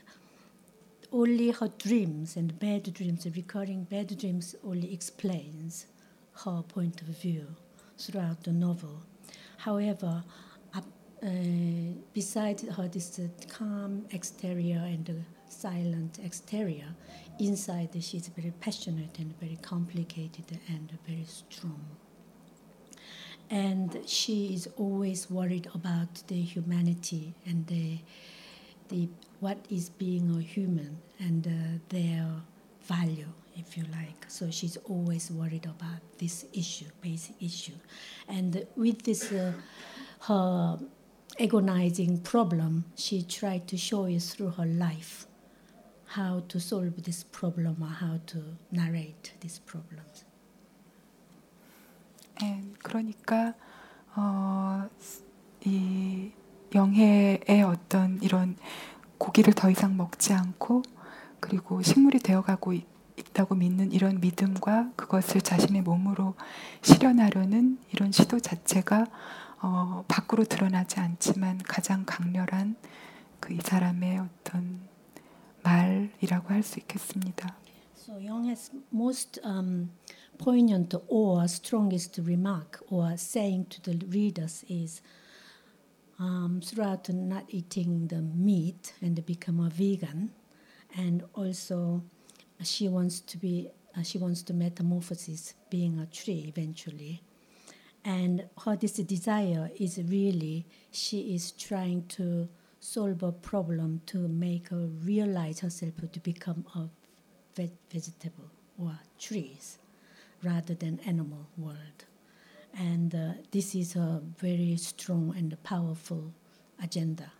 [1.16, 5.86] only her dreams and bad dreams, recurring bad dreams, only explains
[6.44, 7.46] her point of view
[7.98, 9.00] throughout the novel.
[9.56, 10.22] However,
[10.74, 11.28] uh,
[12.12, 15.12] besides her this uh, calm exterior and uh,
[15.48, 16.94] silent exterior,
[17.38, 21.82] inside she's very passionate and very complicated and very strong.
[23.48, 27.98] And she is always worried about the humanity and the,
[28.88, 29.08] the
[29.45, 31.51] what is being a human and uh,
[31.89, 32.27] their
[32.83, 34.25] value, if you like.
[34.27, 37.77] So she's always worried about this issue, basic issue.
[38.27, 39.53] And with this, uh,
[40.21, 40.79] her
[41.39, 45.25] agonizing problem, she tried to show you through her life
[46.05, 50.25] how to solve this problem or how to narrate these problems.
[52.39, 53.53] And 그러니까
[54.15, 54.89] 어,
[55.65, 56.31] 이
[56.73, 58.57] 영해의 어떤 이런
[59.18, 60.82] 고기를 더 이상 먹지 않고
[61.40, 66.34] 그리고 식물이 되어가고 있, 있다고 믿는 이런 믿음과 그것을 자신의 몸으로
[66.82, 69.06] 실현하려는 이런 시도 자체가
[69.62, 72.76] 어, 밖으로 드러나지 않지만 가장 강렬한
[73.40, 74.80] 그 이 사람의 어떤
[75.62, 77.56] 말이라고 할 수 있겠습니다.
[77.96, 79.90] So Young's most um,
[80.38, 85.02] poignant or strongest remark or saying to the readers is
[86.18, 90.30] um, throughout not eating the meat and become a vegan,
[90.96, 92.02] and also
[92.62, 97.22] she wants to be uh, she wants to metamorphosis being a tree eventually,
[98.04, 102.48] and her this desire is really she is trying to
[102.80, 106.88] solve a problem to make her realize herself to become a
[107.56, 109.78] ve- vegetable or trees
[110.42, 112.04] rather than animal world.
[112.78, 116.32] And uh, this is a very strong and powerful
[116.82, 117.32] agenda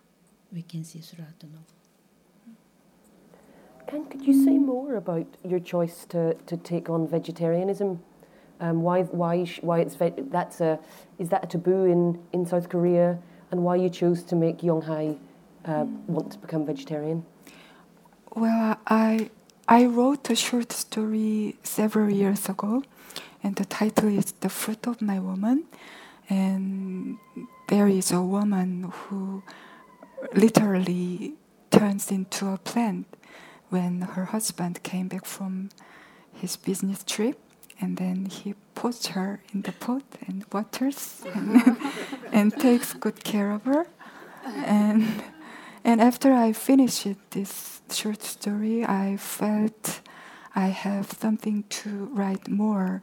[0.51, 1.65] we can see throughout the novel.
[3.87, 8.01] Ken, could you say more about your choice to, to take on vegetarianism?
[8.59, 10.79] Um, why why why it's ve- that's a
[11.19, 13.19] is that a taboo in, in South Korea,
[13.51, 15.15] and why you chose to make Yeong-hye
[15.65, 17.23] uh, want to become vegetarian?
[18.35, 19.29] Well, I
[19.67, 22.81] I wrote a short story several years ago,
[23.43, 25.65] and the title is "The Fruit of My Woman,"
[26.29, 27.17] and
[27.67, 29.43] there is a woman who
[30.33, 31.33] literally
[31.71, 33.05] turns into a plant
[33.69, 35.69] when her husband came back from
[36.33, 37.39] his business trip,
[37.79, 41.77] and then he puts her in the pot and waters and,
[42.31, 43.87] and takes good care of her,
[44.65, 45.23] and.
[45.83, 50.01] And after I finished this short story, I felt
[50.55, 53.01] I have something to write more,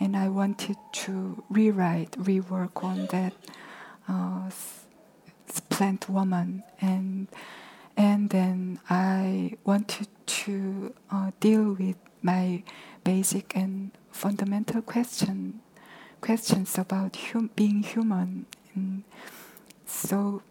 [0.00, 3.34] and I wanted to rewrite, rework on that
[4.08, 4.50] uh,
[5.68, 7.28] plant woman, and
[7.96, 12.62] and then I wanted to uh, deal with my
[13.04, 15.60] basic and fundamental question
[16.20, 18.46] questions about hum- being human.
[18.74, 19.04] And
[19.84, 20.42] so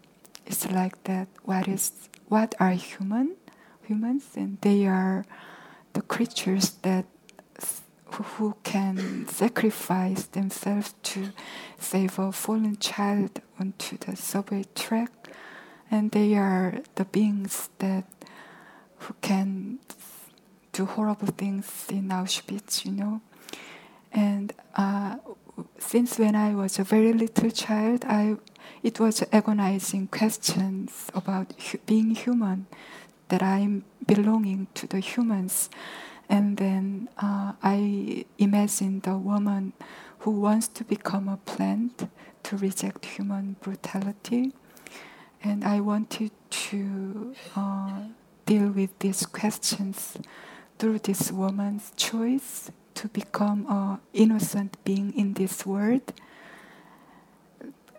[0.46, 1.90] it's like that what is
[2.28, 3.34] what are human
[3.82, 5.24] humans and they are
[5.94, 7.06] the creatures that
[8.38, 11.32] who, can sacrifice themselves to
[11.78, 15.10] save a fallen child onto the subway track
[15.90, 18.04] and they are the beings that
[18.98, 19.80] who can
[20.72, 23.20] do horrible things in Auschwitz you know?
[24.12, 25.16] And uh,
[25.78, 28.36] since when I was a very little child, I
[28.82, 32.66] it was agonizing questions about hu- being human,
[33.28, 35.70] that I'm belonging to the humans,
[36.28, 39.72] and then uh, I imagined a woman
[40.20, 42.08] who wants to become a plant
[42.44, 44.52] to reject human brutality,
[45.42, 46.30] and I wanted
[46.70, 48.00] to uh,
[48.46, 50.16] deal with these questions
[50.78, 56.12] through this woman's choice to become a innocent being in this world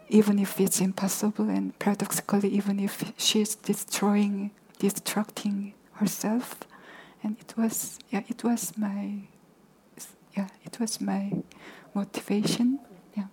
[0.10, 6.60] even if it's impossible and paradoxically even if she's destroying destructing herself
[7.24, 9.28] and it was yeah it was my
[10.36, 11.32] yeah it was my
[11.94, 12.80] motivation
[13.16, 13.28] yeah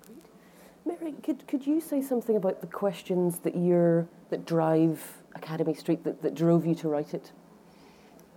[0.84, 6.02] Mary, could, could you say something about the questions that you're that drive Academy Street
[6.04, 7.32] that, that drove you to write it?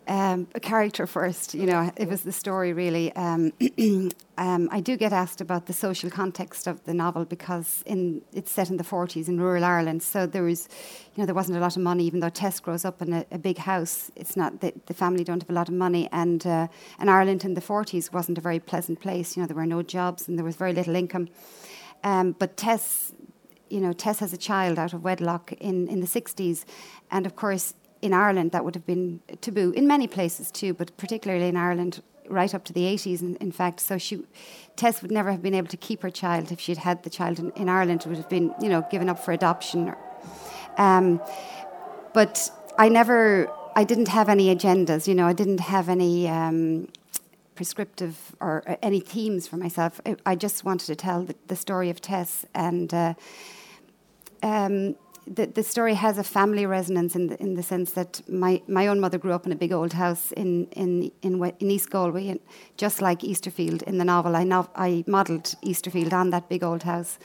[0.07, 1.53] Um, a character first.
[1.53, 3.15] You know, it was the story really.
[3.15, 3.53] Um,
[4.37, 8.51] um, I do get asked about the social context of the novel because in it's
[8.51, 10.67] set in the 40s in rural Ireland, so there was,
[11.15, 12.05] you know, there wasn't a lot of money.
[12.05, 15.23] Even though Tess grows up in a, a big house, it's not the, the family
[15.23, 16.67] don't have a lot of money, and uh,
[16.99, 19.35] and Ireland in the 40s wasn't a very pleasant place.
[19.35, 21.29] You know, there were no jobs and there was very little income.
[22.03, 23.13] Um, but Tess
[23.69, 26.65] you know, Tess has a child out of wedlock in, in the 60s.
[27.11, 29.71] And of course, in Ireland, that would have been taboo.
[29.71, 33.51] In many places too, but particularly in Ireland, right up to the 80s, in, in
[33.51, 33.79] fact.
[33.79, 34.23] So she,
[34.75, 37.39] Tess would never have been able to keep her child if she'd had the child
[37.39, 38.01] in, in Ireland.
[38.01, 39.89] It would have been, you know, given up for adoption.
[39.89, 39.97] Or,
[40.77, 41.21] um,
[42.13, 46.27] but I never, I didn't have any agendas, you know, I didn't have any.
[46.27, 46.87] Um,
[47.55, 50.01] prescriptive or uh, any themes for myself.
[50.05, 53.13] I, I just wanted to tell the, the story of Tess, and uh,
[54.43, 54.95] um,
[55.27, 58.87] the, the story has a family resonance in the, in the sense that my, my
[58.87, 62.27] own mother grew up in a big old house in in in, in East Galway,
[62.27, 62.39] and
[62.77, 66.83] just like Easterfield in the novel, I nov- I modelled Easterfield on that big old
[66.83, 67.17] house.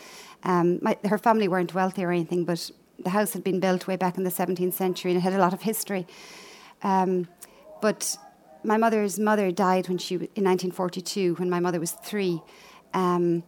[0.44, 3.96] Um, my, her family weren't wealthy or anything, but the house had been built way
[3.96, 6.06] back in the 17th century and it had a lot of history.
[6.82, 7.28] Um,
[7.80, 8.16] but
[8.62, 12.42] my mother's mother died when she in 1942 when my mother was three.
[12.94, 13.42] Um,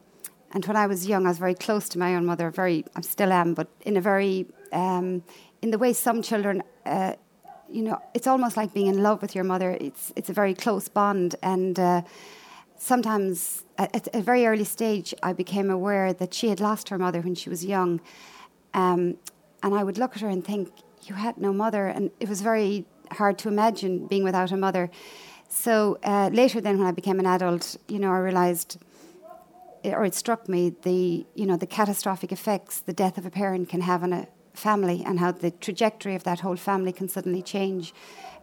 [0.53, 2.51] And when I was young, I was very close to my own mother.
[2.51, 5.23] Very, I still am, but in a very, um,
[5.63, 7.15] in the way some children, uh,
[7.71, 9.71] you know, it's almost like being in love with your mother.
[9.81, 12.03] It's it's a very close bond, and uh,
[12.77, 17.23] sometimes at, a very early stage, I became aware that she had lost her mother
[17.23, 18.01] when she was young,
[18.75, 19.17] um,
[19.63, 20.71] and I would look at her and think,
[21.05, 24.91] "You had no mother," and it was very hard to imagine being without a mother.
[25.49, 28.79] So uh, later, then, when I became an adult, you know, I realised
[29.85, 33.69] or it struck me the you know the catastrophic effects the death of a parent
[33.69, 37.43] can have on a family and how the trajectory of that whole family can suddenly
[37.43, 37.95] change.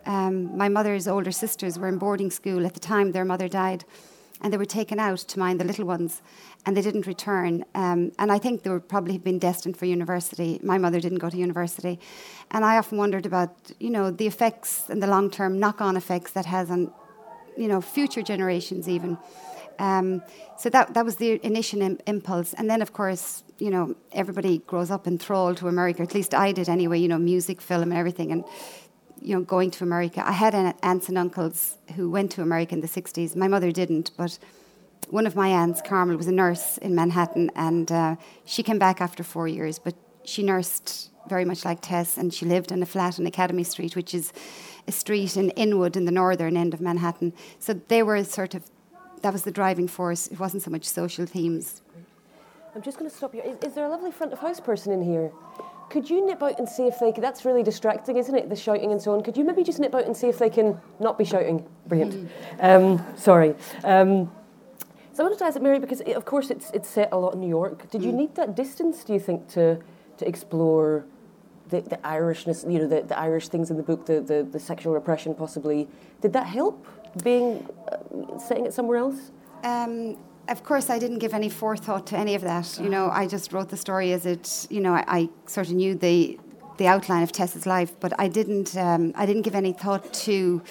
[0.05, 3.83] Um, my mother's older sisters were in boarding school at the time their mother died,
[4.41, 6.21] and they were taken out to mind the little ones,
[6.65, 7.65] and they didn't return.
[7.75, 10.59] Um, and I think they were probably have been destined for university.
[10.63, 11.99] My mother didn't go to university,
[12.51, 15.97] and I often wondered about you know the effects and the long term knock on
[15.97, 16.91] effects that has on
[17.57, 19.17] you know future generations even.
[19.80, 20.21] Um,
[20.57, 24.59] so that that was the initial Im- impulse, and then of course, you know, everybody
[24.59, 26.03] grows up enthralled to America.
[26.03, 26.99] At least I did anyway.
[26.99, 28.43] You know, music, film, and everything, and
[29.21, 30.21] you know, going to America.
[30.25, 30.53] I had
[30.84, 33.36] aunts and uncles who went to America in the '60s.
[33.36, 34.38] My mother didn't, but
[35.09, 38.15] one of my aunts, Carmel, was a nurse in Manhattan, and uh,
[38.45, 42.45] she came back after four years, but she nursed very much like Tess, and she
[42.45, 44.34] lived in a flat on Academy Street, which is
[44.88, 47.34] a street in Inwood in the northern end of Manhattan.
[47.59, 48.63] So they were sort of
[49.22, 50.28] that was the driving force.
[50.28, 51.82] It wasn't so much social themes.
[52.76, 53.41] I'm just going to stop you.
[53.41, 55.32] Is, is, there a lovely front of house person in here?
[55.89, 57.24] Could you nip out and see if they could?
[57.24, 58.47] That's really distracting, isn't it?
[58.47, 59.24] The shouting and so on.
[59.24, 61.67] Could you maybe just nip out and see if they can not be shouting?
[61.88, 62.30] Brilliant.
[62.59, 63.55] Um, sorry.
[63.84, 64.32] Um,
[65.13, 67.34] so I wanted to ask Mary because, it, of course, it's it's set a lot
[67.34, 67.89] in New York.
[67.89, 68.17] Did you mm.
[68.17, 69.03] need that distance?
[69.03, 69.80] Do you think to
[70.17, 71.05] to explore
[71.70, 72.72] the, the Irishness?
[72.72, 75.88] You know, the, the Irish things in the book, the, the the sexual repression, possibly.
[76.22, 76.86] Did that help?
[77.24, 79.32] Being uh, saying it somewhere else?
[79.64, 82.80] Um, of course, I didn't give any forethought to any of that.
[82.80, 84.68] You know, I just wrote the story as it.
[84.70, 86.39] You know, I, I sort of knew the
[86.78, 88.76] the outline of Tess's life, but I didn't.
[88.76, 90.62] Um, I didn't give any thought to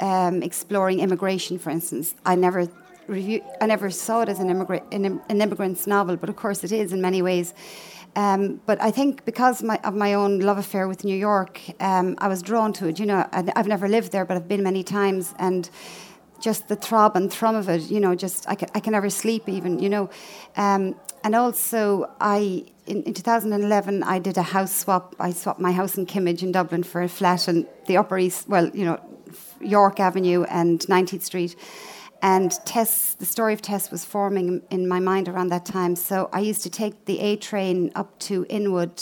[0.00, 2.14] um, exploring immigration, for instance.
[2.24, 2.68] I never
[3.06, 3.42] review.
[3.60, 6.72] I never saw it as an immigrant an, an immigrant's novel, but of course it
[6.72, 7.54] is in many ways.
[8.16, 12.14] Um, but I think because my, of my own love affair with New York, um,
[12.18, 12.98] I was drawn to it.
[12.98, 15.68] You know, I, have never lived there, but I've been many times, and
[16.40, 17.90] just the throb and thrum of it.
[17.90, 19.78] You know, just I can, I can never sleep even.
[19.78, 20.10] You know,
[20.56, 20.94] um,
[21.24, 25.16] and also I in, in 2011 I did a house swap.
[25.18, 28.48] I swapped my house in Kimmage in Dublin for a flat in the Upper East.
[28.48, 29.00] Well, you know,
[29.60, 31.56] York Avenue and 19th Street
[32.24, 35.94] and Tess, the story of Tess was forming in my mind around that time.
[35.94, 38.96] So I used to take the A train up to Inwood,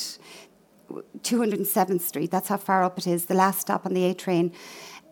[1.21, 2.33] 207th Street.
[2.33, 4.53] That's how far up it is, the last stop on the A train.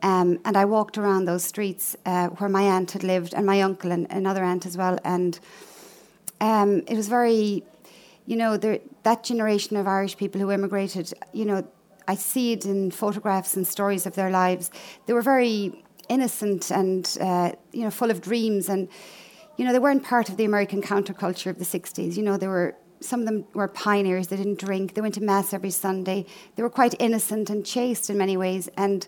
[0.03, 3.63] Um, and I walked around those streets uh, where my aunt had lived, and my
[3.63, 4.99] uncle and another aunt as well.
[5.05, 5.39] And
[6.41, 7.63] um, it was very,
[8.27, 11.65] you know, there, that generation of Irish people who immigrated, you know,
[12.09, 14.73] I see it in photographs and stories of their lives.
[15.07, 18.69] They were very innocent and uh, you know full of dreams.
[18.69, 18.89] And
[19.57, 22.49] you know they weren't part of the American counterculture of the 60s you know they
[22.49, 24.29] were some of them were pioneers.
[24.29, 24.95] They didn't drink.
[24.95, 26.27] They went to mass every Sunday.
[26.57, 28.69] They were quite innocent and chaste in many ways.
[28.77, 29.07] And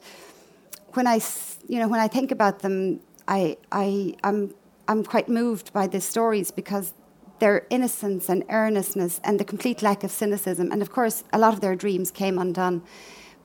[0.94, 1.20] when I
[1.68, 4.54] you know when I think about them I I I'm
[4.88, 6.94] I'm quite moved by the stories because
[7.38, 10.70] their innocence and earnestness and the complete lack of cynicism.
[10.72, 12.82] And of course a lot of their dreams came undone.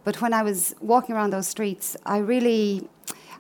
[0.04, 2.88] But when I was walking around those streets I really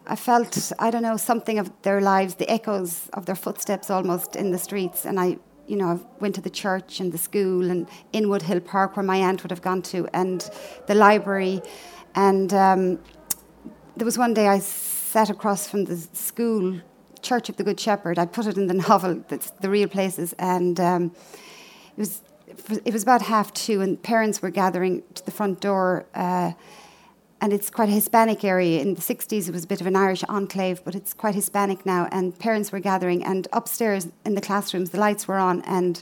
[0.06, 4.36] I felt, I don't know, something of their lives, the echoes of their footsteps almost
[4.36, 5.06] in the streets.
[5.06, 5.38] And I,
[5.68, 9.04] you know, I went to the church and the school and Inwood Hill Park where
[9.04, 10.50] my aunt would have gone to and
[10.88, 11.62] the library.
[12.16, 13.00] And um,
[13.96, 16.80] there was one day I sat across from the school,
[17.22, 18.20] Church of the Good Shepherd.
[18.20, 20.34] I put it in the novel, that's the real places.
[20.40, 21.16] And um,
[21.96, 22.22] it was
[22.86, 26.06] it was about half two, and parents were gathering to the front door.
[26.16, 26.54] Uh,
[27.40, 28.82] and it's quite a Hispanic area.
[28.82, 31.86] In the 60s, it was a bit of an Irish enclave, but it's quite Hispanic
[31.86, 32.08] now.
[32.12, 36.02] And parents were gathering, and upstairs in the classrooms, the lights were on, and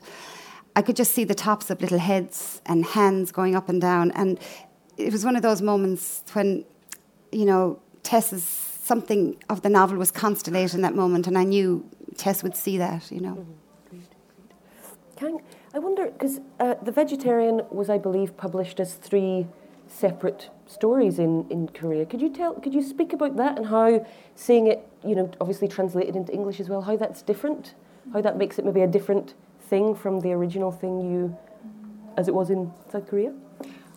[0.75, 4.11] I could just see the tops of little heads and hands going up and down.
[4.11, 4.39] And
[4.97, 6.65] it was one of those moments when,
[7.31, 11.89] you know, Tess's something of the novel was constellated in that moment, and I knew
[12.17, 13.45] Tess would see that, you know.
[15.19, 15.38] Mm-hmm.
[15.73, 19.47] I wonder, because uh, The Vegetarian was, I believe, published as three
[19.94, 22.07] separate stories in, in Korea.
[22.07, 22.55] Could you tell?
[22.55, 26.61] Could you speak about that and how seeing it, you know, obviously translated into English
[26.61, 27.74] as well, how that's different,
[28.12, 29.34] how that makes it maybe a different
[29.68, 31.36] thing from the original thing you,
[32.16, 33.32] as it was in South Korea?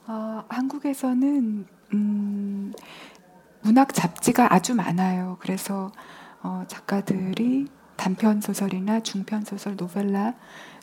[0.07, 2.73] 어, 한국에서는 음,
[3.61, 5.37] 문학 잡지가 아주 많아요.
[5.39, 5.91] 그래서
[6.41, 10.33] 어, 작가들이 단편 소설이나 중편 소설 노벨라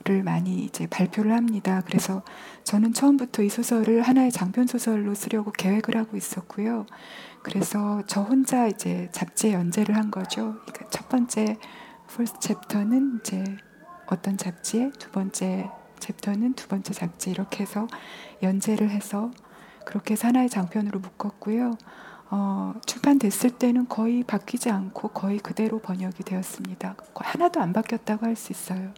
[0.06, 1.82] 를 많이 이제 발표를 합니다.
[1.84, 2.22] 그래서
[2.64, 6.86] 저는 처음부터 이 소설을 하나의 장편 소설로 쓰려고 계획을 하고 있었고요.
[7.42, 10.58] 그래서 저 혼자 이제 잡지에 연재를 한 거죠.
[10.68, 11.58] 그러니까 첫 번째
[12.08, 13.44] first chapter는 이제
[14.06, 17.88] 어떤 잡지에 두 번째 챕터는 두 번째 잡지 이렇게 해서
[18.44, 19.32] 연재를 해서
[19.86, 21.78] 그렇게 해서 하나의 장편으로 묶었고요.
[22.30, 26.96] 어, 출판됐을 때는 거의 바뀌지 않고 거의 그대로 번역이 되었습니다.
[27.16, 28.94] 하나도 안 바뀌었다고 할 수 있어요.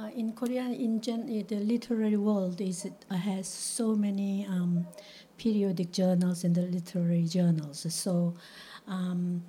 [0.00, 4.86] Uh, in Korea, in gen- the literary world is uh, has so many um,
[5.36, 7.86] periodic journals and the literary journals.
[7.92, 8.34] So,
[8.88, 9.42] um,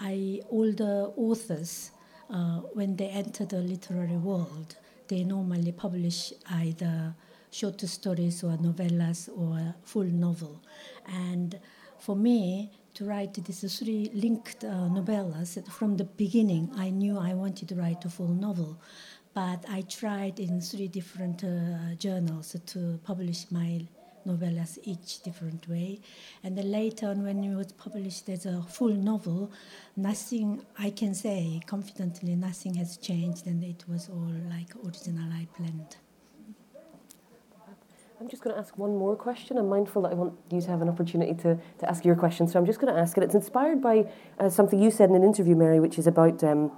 [0.00, 1.90] I all the authors
[2.30, 4.76] uh, when they enter the literary world,
[5.08, 7.14] they normally publish either
[7.50, 10.62] short stories or novellas or full novel,
[11.06, 11.60] and
[11.98, 17.34] for me to write these three linked uh, novellas from the beginning, I knew I
[17.34, 18.78] wanted to write a full novel,
[19.34, 23.86] but I tried in three different uh, journals to publish my
[24.26, 26.00] novellas each different way.
[26.44, 29.50] And then later on, when it was published as a full novel,
[29.96, 35.46] nothing I can say confidently, nothing has changed, and it was all like original I
[35.56, 35.96] planned.
[38.20, 39.58] I'm just going to ask one more question.
[39.58, 42.46] I'm mindful that I want you to have an opportunity to, to ask your question,
[42.46, 43.24] so I'm just going to ask it.
[43.24, 44.06] It's inspired by
[44.38, 46.70] uh, something you said in an interview, Mary, which is about um,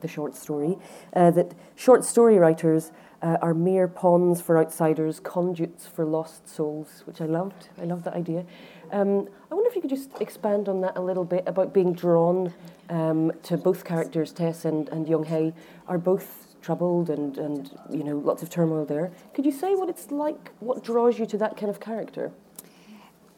[0.00, 0.76] the short story,
[1.14, 2.92] uh, that short story writers
[3.22, 7.68] uh, are mere pawns for outsiders, conduits for lost souls, which I loved.
[7.80, 8.44] I love that idea.
[8.92, 11.92] Um, I wonder if you could just expand on that a little bit about being
[11.92, 12.52] drawn
[12.88, 15.52] um, to both characters, Tess and, and Yeong-hye,
[15.86, 19.10] are both troubled and, and you know lots of turmoil there.
[19.34, 20.50] Could you say what it's like?
[20.60, 22.32] What draws you to that kind of character?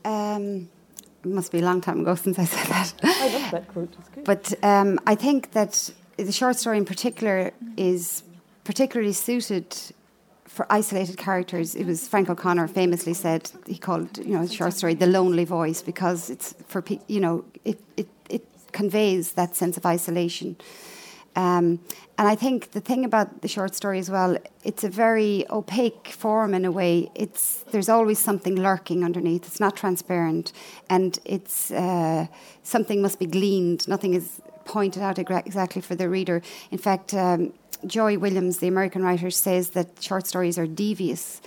[0.05, 0.69] Um,
[1.25, 2.95] it must be a long time ago since I said that.
[3.05, 3.95] I love that quote.
[3.99, 4.25] It's good.
[4.25, 8.23] But um, I think that the short story in particular is
[8.65, 9.77] particularly suited
[10.47, 11.75] for isolated characters.
[11.75, 15.45] It was Frank O'Connor famously said he called you know the short story the lonely
[15.45, 20.57] voice because it's for you know it, it it conveys that sense of isolation.
[21.35, 21.81] Um,
[22.19, 26.09] and I think the thing about the short story as well, it's a very opaque
[26.09, 27.11] form in a way.
[27.15, 29.47] It's there's always something lurking underneath.
[29.47, 30.53] It's not transparent,
[30.91, 32.27] and it's uh,
[32.63, 33.89] something must be gleaned.
[33.89, 36.43] Nothing is pointed out exactly for the reader.
[36.71, 37.53] In fact, um,
[37.87, 41.41] Joy Williams, the American writer, says that short stories are devious.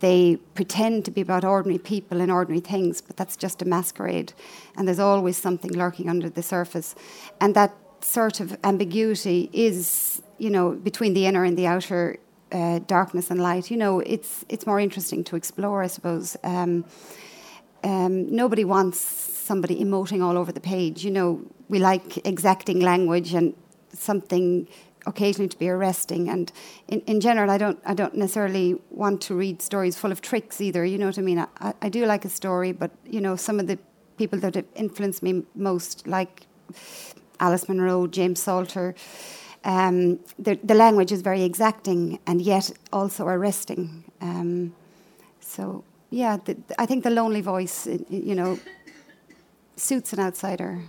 [0.00, 4.32] They pretend to be about ordinary people and ordinary things, but that's just a masquerade.
[4.76, 6.94] And there's always something lurking under the surface.
[7.40, 12.18] And that sort of ambiguity is, you know, between the inner and the outer
[12.52, 13.70] uh, darkness and light.
[13.70, 16.36] You know, it's it's more interesting to explore, I suppose.
[16.44, 16.84] Um,
[17.82, 21.04] um, nobody wants somebody emoting all over the page.
[21.04, 23.54] You know, we like exacting language and
[23.92, 24.68] something
[25.06, 26.28] occasionally to be arresting.
[26.28, 26.52] And
[26.88, 30.60] in, in general, I don't I don't necessarily want to read stories full of tricks
[30.60, 30.84] either.
[30.84, 31.38] You know what I mean?
[31.38, 33.78] I, I do like a story, but you know, some of the
[34.18, 36.46] people that have influenced me most, like
[37.40, 38.94] Alice Munro, James Salter.
[39.64, 44.04] Um, the, the, language is very exacting and yet also arresting.
[44.20, 44.74] Um,
[45.40, 48.60] so, yeah, the, I think the lonely voice, you know,
[49.76, 50.80] suits an outsider.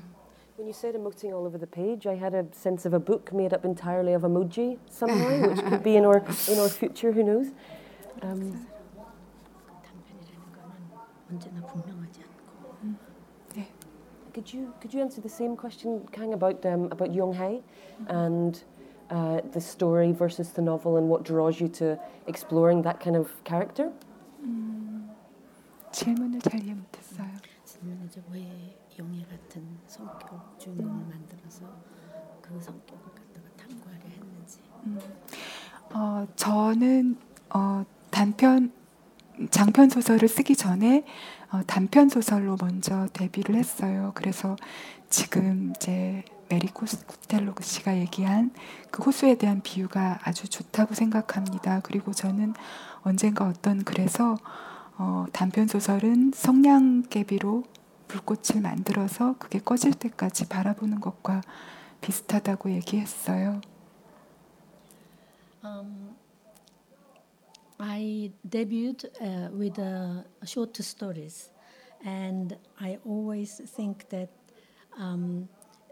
[0.55, 3.31] When you said emoting all over the page, I had a sense of a book
[3.31, 7.11] made up entirely of emoji somehow, which could be in our in our future.
[7.11, 7.47] Who knows?
[8.23, 8.65] Um,
[14.33, 17.61] could you could you answer the same question, Kang, about um, about Yeong-hye
[18.07, 18.63] and
[19.11, 23.29] uh, the story versus the novel, and what draws you to exploring that kind of
[23.43, 23.91] character?
[25.91, 26.59] 질문을 잘
[28.17, 31.65] 이제 왜 영예 같은 성격 주인공을 만들어서
[32.41, 34.59] 그 성격을 갖다가 탐구하려 했는지.
[34.85, 34.99] 음,
[35.93, 37.17] 어, 저는
[37.49, 38.71] 어, 단편
[39.51, 41.05] 장편 소설을 쓰기 전에
[41.51, 44.11] 어, 단편 소설로 먼저 데뷔를 했어요.
[44.15, 44.55] 그래서
[45.11, 48.51] 지금 이제 메리 코스텔로 씨가 얘기한
[48.89, 51.81] 그 호수에 대한 비유가 아주 좋다고 생각합니다.
[51.81, 52.53] 그리고 저는
[53.03, 54.37] 언젠가 어떤 글에서
[54.97, 57.76] 어, 단편 소설은 성냥개비로
[58.07, 61.41] 불꽃을 만들어서 그게 꺼질 때까지 바라보는 것과
[62.01, 63.61] 비슷하다고 얘기했어요.
[65.63, 66.15] Um,
[67.79, 71.49] I debuted uh, with uh, short stories,
[72.05, 74.29] and I always think that
[74.97, 75.49] um,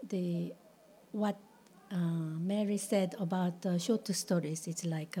[0.08, 0.54] the
[1.12, 1.36] what
[1.92, 1.96] uh,
[2.40, 5.18] Mary said about the short stories it's like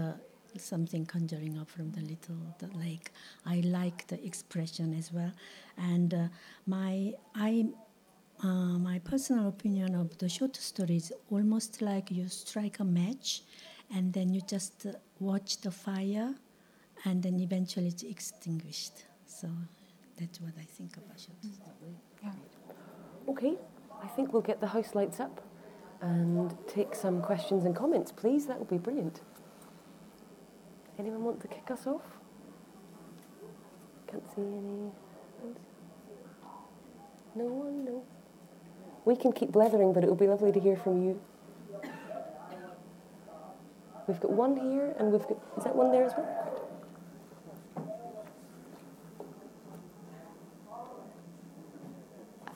[0.60, 3.10] something conjuring up from the little the lake.
[3.44, 5.32] I like the expression as well,
[5.76, 6.28] and uh,
[6.66, 7.66] my I
[8.42, 13.42] uh, my personal opinion of the short story is almost like you strike a match
[13.94, 16.34] and then you just uh, watch the fire
[17.04, 19.04] and then eventually it's extinguished.
[19.26, 19.48] So
[20.18, 21.96] that's what I think about short story.
[22.22, 22.32] Yeah.
[23.28, 23.54] Okay,
[24.02, 25.40] I think we'll get the house lights up
[26.00, 28.46] and take some questions and comments, please.
[28.46, 29.20] That would be brilliant.
[30.98, 32.02] Anyone want to kick us off?
[34.10, 34.90] Can't see any.
[37.34, 38.02] No one, no.
[39.04, 41.20] We can keep blethering, but it would be lovely to hear from you.
[44.06, 45.38] We've got one here, and we've got.
[45.58, 46.70] Is that one there as well?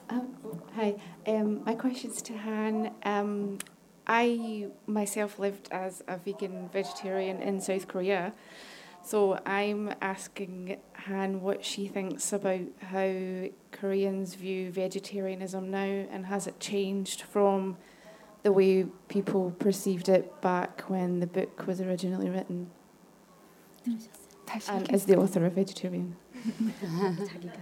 [0.09, 0.35] Um,
[0.73, 0.95] hi,
[1.27, 2.91] um, my question's to Han.
[3.03, 3.59] Um,
[4.06, 8.32] I myself lived as a vegan vegetarian in South Korea,
[9.02, 16.46] so I'm asking Han what she thinks about how Koreans view vegetarianism now, and has
[16.46, 17.76] it changed from
[18.44, 22.70] the way people perceived it back when the book was originally written,
[24.46, 26.14] 다시 and as the author of vegetarian.
[27.26, 27.58] 자기가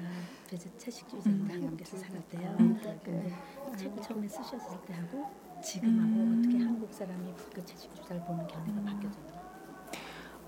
[0.47, 2.57] 그래서 채식주의자인데 한국에서 살았대요.
[2.59, 3.33] 근데
[3.79, 5.25] 책을 처음에 쓰셨을 때하고
[5.63, 9.35] 지금하고 어떻게 한국 사람이 그 채식주의자를 보는 견해가 바뀌었나요?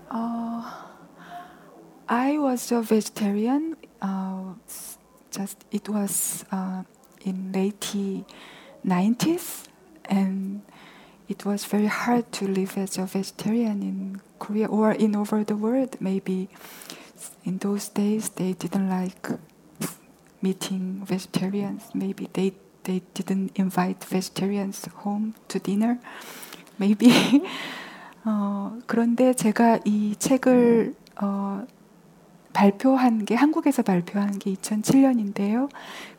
[0.09, 0.63] Uh,
[2.07, 3.75] I was a vegetarian.
[4.01, 4.97] Uh, s-
[5.31, 6.83] just it was uh,
[7.25, 8.23] in late
[8.85, 9.65] 90s,
[10.09, 10.61] and
[11.27, 15.57] it was very hard to live as a vegetarian in Korea or in over the
[15.57, 15.97] world.
[15.99, 16.47] Maybe
[17.43, 19.27] in those days they didn't like
[20.41, 21.89] meeting vegetarians.
[21.93, 22.53] Maybe they
[22.84, 25.98] they didn't invite vegetarians home to dinner.
[26.80, 27.10] Maybe.
[28.24, 31.66] 어, 그런데 제가 이 책을 어,
[32.52, 35.68] 발표한 게 한국에서 발표한 게 2007년인데요.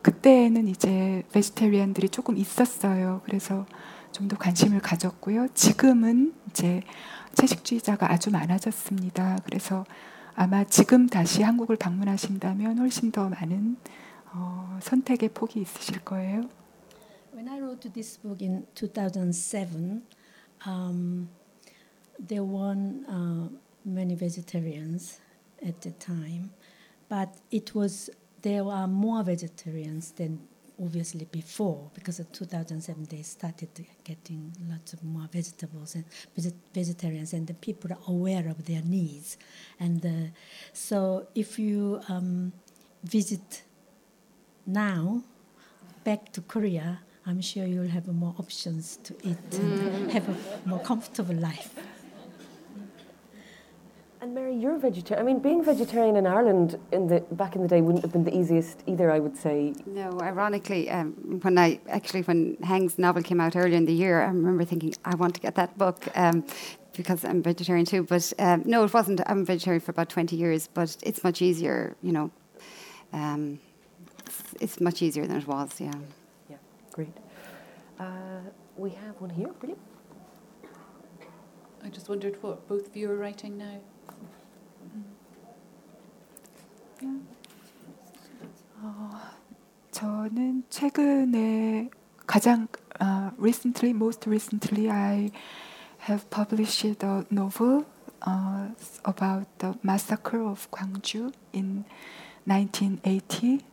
[0.02, 3.22] 그때는 이제 베지테리안들이 조금 있었어요.
[3.24, 3.66] 그래서
[4.14, 5.48] 좀 더 관심을 가졌고요.
[5.54, 6.82] 지금은 이제
[7.34, 9.38] 채식주의자가 아주 많아졌습니다.
[9.44, 9.84] 그래서
[10.36, 13.76] 아마 지금 다시 한국을 방문하신다면 훨씬 더 많은
[14.33, 16.49] 어, 선택의 폭이 있으실 거예요.
[17.33, 20.03] When I wrote this book in 2007,
[20.65, 21.29] um,
[22.19, 23.49] there weren't uh,
[23.85, 25.19] many vegetarians
[25.65, 26.51] at the time,
[27.07, 28.09] but it was
[28.41, 30.39] there are more vegetarians than
[30.81, 33.69] obviously before because in 2007 they started
[34.03, 36.05] getting lots of more vegetables and
[36.37, 39.37] veget- vegetarians and the people are aware of their needs
[39.79, 40.09] and uh,
[40.71, 42.53] so if you um,
[43.03, 43.63] visit
[44.66, 45.22] now
[46.04, 50.80] back to Korea, I'm sure you'll have more options to eat and have a more
[50.80, 51.74] comfortable life.
[54.20, 55.26] And Mary, you're vegetarian.
[55.26, 58.24] I mean, being vegetarian in Ireland in the back in the day wouldn't have been
[58.24, 59.10] the easiest either.
[59.10, 59.74] I would say.
[59.84, 64.22] No, ironically, um, when I actually when Hang's novel came out earlier in the year,
[64.22, 66.42] I remember thinking I want to get that book um,
[66.96, 68.02] because I'm vegetarian too.
[68.02, 69.20] But um, no, it wasn't.
[69.26, 71.94] I'm vegetarian for about twenty years, but it's much easier.
[72.00, 72.30] You know,
[73.12, 73.58] um,
[74.53, 75.79] it's, it's much easier than it was.
[75.79, 75.93] Yeah.
[76.49, 76.57] Yeah,
[76.93, 77.17] great.
[77.99, 78.41] Uh,
[78.77, 79.47] we have one here.
[79.59, 79.81] Brilliant.
[81.83, 83.79] I just wondered what both of you are writing now.
[88.81, 89.11] 어,
[89.91, 91.89] 저는 최근에
[92.25, 92.67] 가장
[93.01, 95.31] uh, recently, most recently, I
[95.99, 97.85] have published a novel
[98.21, 98.67] uh,
[99.03, 101.85] about the massacre of Gwangju in
[102.45, 103.65] 1980,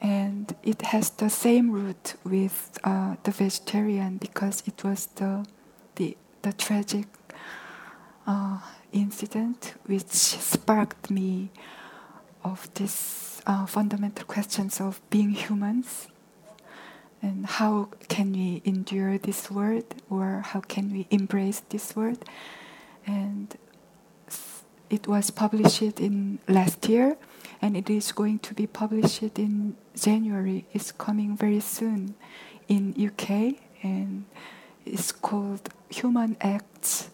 [0.00, 5.46] and it has the same root with uh, the vegetarian because it was the
[5.96, 7.06] the, the tragic
[8.26, 8.58] uh,
[8.92, 11.50] incident which sparked me
[12.42, 16.08] of these uh, fundamental questions of being humans
[17.24, 22.22] and how can we endure this world or how can we embrace this world.
[23.06, 23.56] And
[24.90, 27.16] it was published in last year
[27.64, 32.14] and it is going to be published in January it's coming very soon
[32.68, 34.26] in UK and
[34.84, 37.08] it's called Human Acts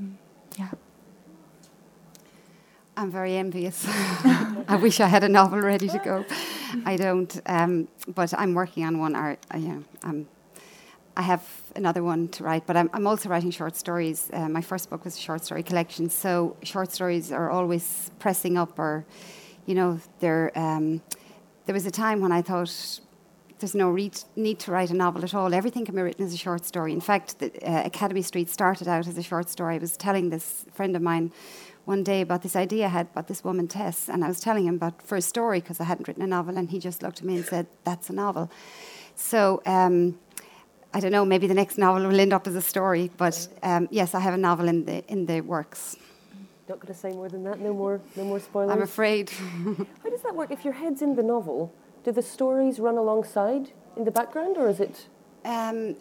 [0.00, 0.14] Mm,
[0.58, 0.70] yeah
[2.94, 3.86] I'm very envious.
[3.88, 6.26] I wish I had a novel ready to go.
[6.84, 9.16] I don't, um, but I'm working on one.
[9.16, 10.28] Art, uh, yeah, I'm,
[11.16, 11.42] I have
[11.74, 14.28] another one to write, but I'm, I'm also writing short stories.
[14.30, 18.58] Uh, my first book was a short story collection, so short stories are always pressing
[18.58, 19.06] up, or,
[19.66, 20.52] you know, they're.
[20.54, 21.02] Um,
[21.66, 23.00] there was a time when I thought
[23.60, 23.96] there's no
[24.34, 25.54] need to write a novel at all.
[25.54, 26.92] Everything can be written as a short story.
[26.92, 29.76] In fact, the, uh, Academy Street started out as a short story.
[29.76, 31.30] I was telling this friend of mine
[31.84, 34.66] one day about this idea I had about this woman Tess, and I was telling
[34.66, 37.24] him about first story because I hadn't written a novel, and he just looked at
[37.24, 38.50] me and said, "That's a novel."
[39.14, 39.62] So.
[39.66, 40.18] Um,
[40.94, 41.24] I don't know.
[41.24, 44.34] Maybe the next novel will end up as a story, but um, yes, I have
[44.34, 45.96] a novel in the in the works.
[46.68, 47.58] Not going to say more than that.
[47.58, 48.00] No more.
[48.16, 48.70] No more spoilers.
[48.70, 49.30] I'm afraid.
[50.02, 50.50] How does that work?
[50.50, 54.68] If your head's in the novel, do the stories run alongside in the background, or
[54.68, 55.08] is it?
[55.44, 55.96] Um,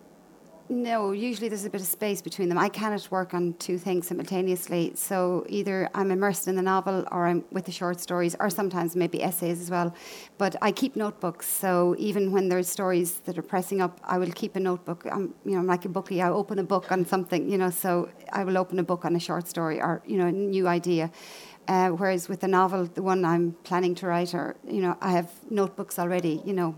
[0.71, 2.57] no, usually there's a bit of space between them.
[2.57, 4.93] I cannot work on two things simultaneously.
[4.95, 8.95] So either I'm immersed in the novel or I'm with the short stories, or sometimes
[8.95, 9.93] maybe essays as well.
[10.37, 11.45] But I keep notebooks.
[11.47, 15.05] So even when there's stories that are pressing up, I will keep a notebook.
[15.11, 16.21] I'm, you know, I'm like a bookie.
[16.21, 19.13] I open a book on something, you know, so I will open a book on
[19.17, 21.11] a short story or, you know, a new idea.
[21.67, 25.11] Uh, whereas with the novel, the one I'm planning to write, or you know, I
[25.11, 26.41] have notebooks already.
[26.43, 26.75] You know,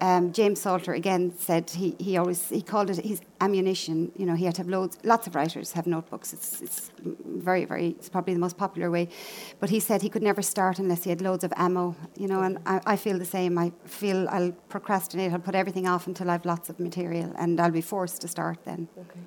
[0.00, 4.10] um, James Salter again said he, he always he called it his ammunition.
[4.16, 4.98] You know, he had to have loads.
[5.04, 6.32] Lots of writers have notebooks.
[6.32, 7.88] It's it's very very.
[7.98, 9.08] It's probably the most popular way.
[9.60, 11.94] But he said he could never start unless he had loads of ammo.
[12.16, 13.58] You know, and I, I feel the same.
[13.58, 15.32] I feel I'll procrastinate.
[15.32, 18.58] I'll put everything off until I've lots of material, and I'll be forced to start
[18.64, 18.88] then.
[18.98, 19.20] Okay.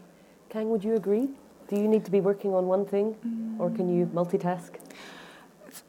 [0.50, 1.30] Kang, would you agree?
[1.68, 3.16] Do you need to be working on one thing,
[3.60, 4.72] or can you multitask?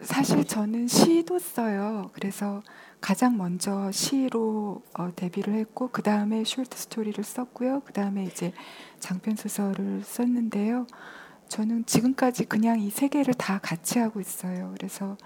[0.00, 2.10] 사실 저는 시도 써요.
[2.12, 2.62] 그래서
[3.01, 7.81] 가장 먼저 시로 어, 데뷔를 했고 그 다음에 숄트 스토리를 썼고요.
[7.85, 8.51] 그 다음에 이제
[8.99, 10.85] 장편 소설을 썼는데요.
[11.47, 14.73] 저는 지금까지 그냥 이 세 개를 다 같이 하고 있어요.
[14.77, 15.17] 그래서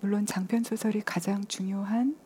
[0.00, 2.16] 물론 장편 소설이 가장 중요한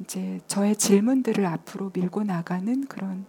[0.00, 3.24] 이제 저의 질문들을 앞으로 밀고 나가는 그런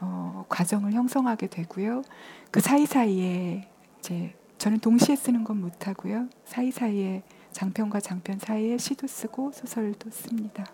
[0.00, 2.02] 어, 과정을 형성하게 되고요.
[2.50, 6.28] 그 사이 사이에 이제 저는 동시에 쓰는 건 못하고요.
[6.44, 7.22] 사이 사이에
[7.53, 10.65] 장편과 장편 사이에 시도 쓰고 소설도 씁니다.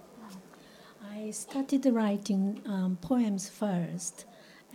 [1.12, 4.26] I started writing um, poems first,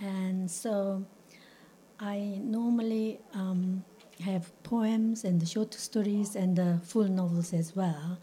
[0.01, 1.05] and so
[2.01, 3.85] I normally um,
[4.21, 8.19] have poems and short stories and uh, full novels as well.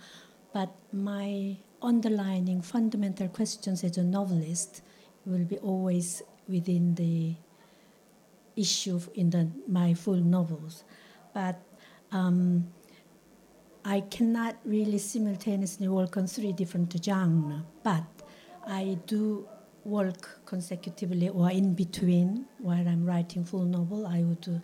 [0.51, 4.82] But my underlining fundamental questions as a novelist
[5.26, 7.36] will be always within the
[8.55, 10.84] issue in the, my full novels.
[11.34, 11.61] But
[12.11, 12.68] um,
[13.85, 18.05] I cannot really simultaneously work on three different genres, but
[18.66, 19.49] I do
[19.85, 24.07] work consecutively or in between while I'm writing full novel.
[24.07, 24.62] I would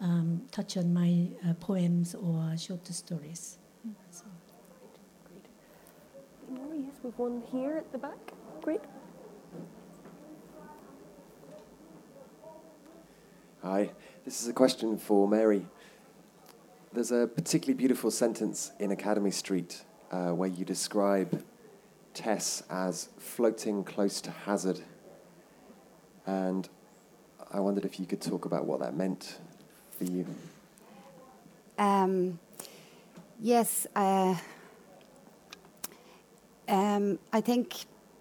[0.00, 3.58] um, touch on my uh, poems or short stories.
[4.10, 4.24] So.
[6.52, 8.32] Oh, yes, we've one here at the back.
[8.62, 8.80] Great.
[13.62, 13.90] Hi,
[14.24, 15.66] this is a question for Mary.
[16.94, 19.82] There's a particularly beautiful sentence in Academy Street
[20.12, 21.42] uh, where you describe
[22.14, 24.78] Tess as floating close to hazard.
[26.24, 26.68] And
[27.52, 29.38] I wondered if you could talk about what that meant
[29.98, 30.24] for you.
[31.78, 32.38] Um,
[33.40, 34.36] yes, uh,
[36.68, 37.74] um, I think,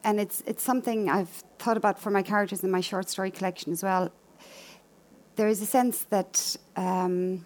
[0.03, 3.71] and it's it's something I've thought about for my characters in my short story collection
[3.71, 4.11] as well.
[5.35, 7.45] There is a sense that um,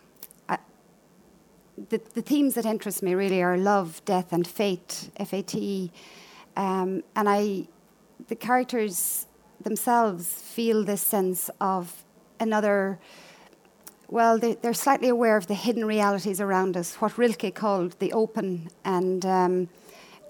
[1.90, 5.92] the, the themes that interest me really are love, death, and fate, F A T.
[6.56, 7.68] Um, and I,
[8.28, 9.28] the characters
[9.62, 12.04] themselves feel this sense of
[12.40, 13.00] another.
[14.10, 18.14] Well, they, are slightly aware of the hidden realities around us, what Rilke called the
[18.14, 19.70] open, and um,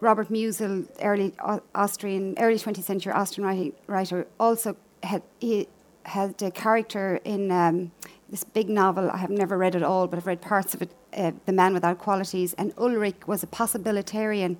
[0.01, 1.33] Robert Musil, early
[1.75, 5.67] Austrian, early 20th century Austrian writer, also had he
[6.03, 7.91] had a character in um,
[8.29, 9.09] this big novel.
[9.09, 11.73] I have never read it all, but I've read parts of it, uh, The Man
[11.73, 12.53] Without Qualities.
[12.53, 14.57] And Ulrich was a possibilitarian.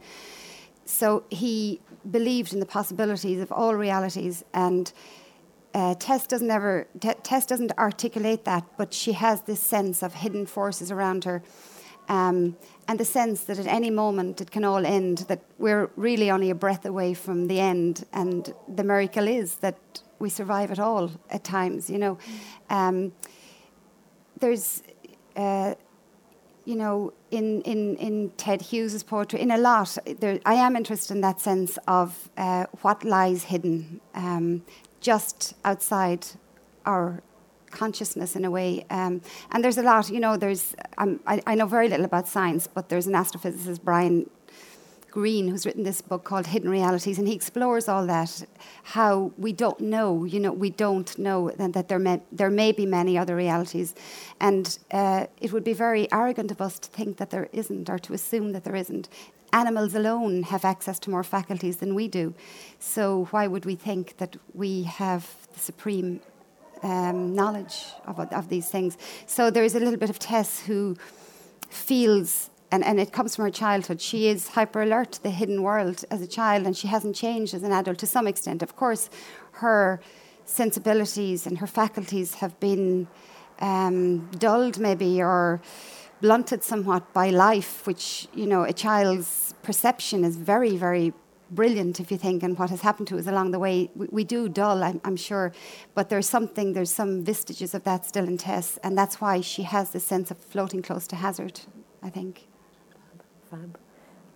[0.86, 4.46] So he believed in the possibilities of all realities.
[4.54, 4.92] And
[5.74, 10.14] uh, Tess doesn't ever, T- Tess doesn't articulate that, but she has this sense of
[10.14, 11.44] hidden forces around her.
[12.10, 12.56] Um,
[12.88, 16.50] and the sense that at any moment it can all end, that we're really only
[16.50, 18.06] a breath away from the end.
[18.14, 19.78] And the miracle is that
[20.20, 22.18] we survive it all at times, you know.
[22.70, 23.12] Um,
[24.40, 24.84] there's,
[25.36, 25.76] uh,
[26.66, 31.16] you know, in, in, in Ted Hughes's poetry, in a lot, there, I am interested
[31.16, 34.64] in that sense of uh, what lies hidden um,
[35.00, 36.26] just outside
[36.86, 37.22] our
[37.72, 38.86] consciousness in a way.
[38.90, 39.22] Um,
[39.52, 42.68] and there's a lot, you know, there's, um, I, I know very little about science,
[42.68, 44.30] but there's an astrophysicist, Brian
[45.18, 48.46] Greene, who's written this book called Hidden Realities, and he explores all that,
[48.84, 52.72] how we don't know, you know, we don't know that, that there, may, there may
[52.72, 53.96] be many other realities.
[54.40, 57.98] And uh, it would be very arrogant of us to think that there isn't or
[57.98, 59.10] to assume that there isn't.
[59.54, 62.36] Animals alone have access to more faculties than we do.
[62.78, 66.20] So why would we think that we have the supreme
[66.84, 69.00] um, knowledge of, of these things.
[69.26, 70.96] So there is a little bit of Tess who
[71.70, 75.64] feels, and, and it comes from her childhood, she is hyper alert to the hidden
[75.64, 78.62] world as a child, and she hasn't changed as an adult to some extent.
[78.62, 79.10] Of course,
[79.54, 80.02] her
[80.46, 83.08] sensibilities and her faculties have been
[83.60, 85.62] um, dulled, maybe, or
[86.22, 91.14] blunted somewhat by life, which, you know, a child's perception is very, very
[91.50, 93.90] brilliant if you think and what has happened to us along the way.
[93.96, 95.54] We, we do dull I'm, I'm, sure
[95.96, 99.64] but there's something there's some vestiges of that still in Tess and that's why she
[99.64, 101.62] has this sense of floating close to hazard
[102.04, 102.48] I think
[103.50, 103.78] Fab.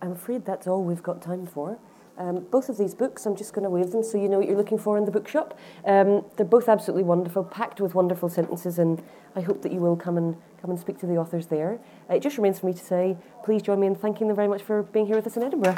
[0.01, 1.77] I'm afraid that's all we've got time for
[2.17, 4.47] um, both of these books, I'm just going to wave them so you know what
[4.47, 5.57] you're looking for in the bookshop.
[5.85, 9.01] Um, they're both absolutely wonderful, packed with wonderful sentences, and
[9.35, 11.79] I hope that you will come and come and speak to the authors there.
[12.09, 14.47] Uh, it just remains for me to say, please join me in thanking them very
[14.47, 15.75] much for being here with us in Edinburgh.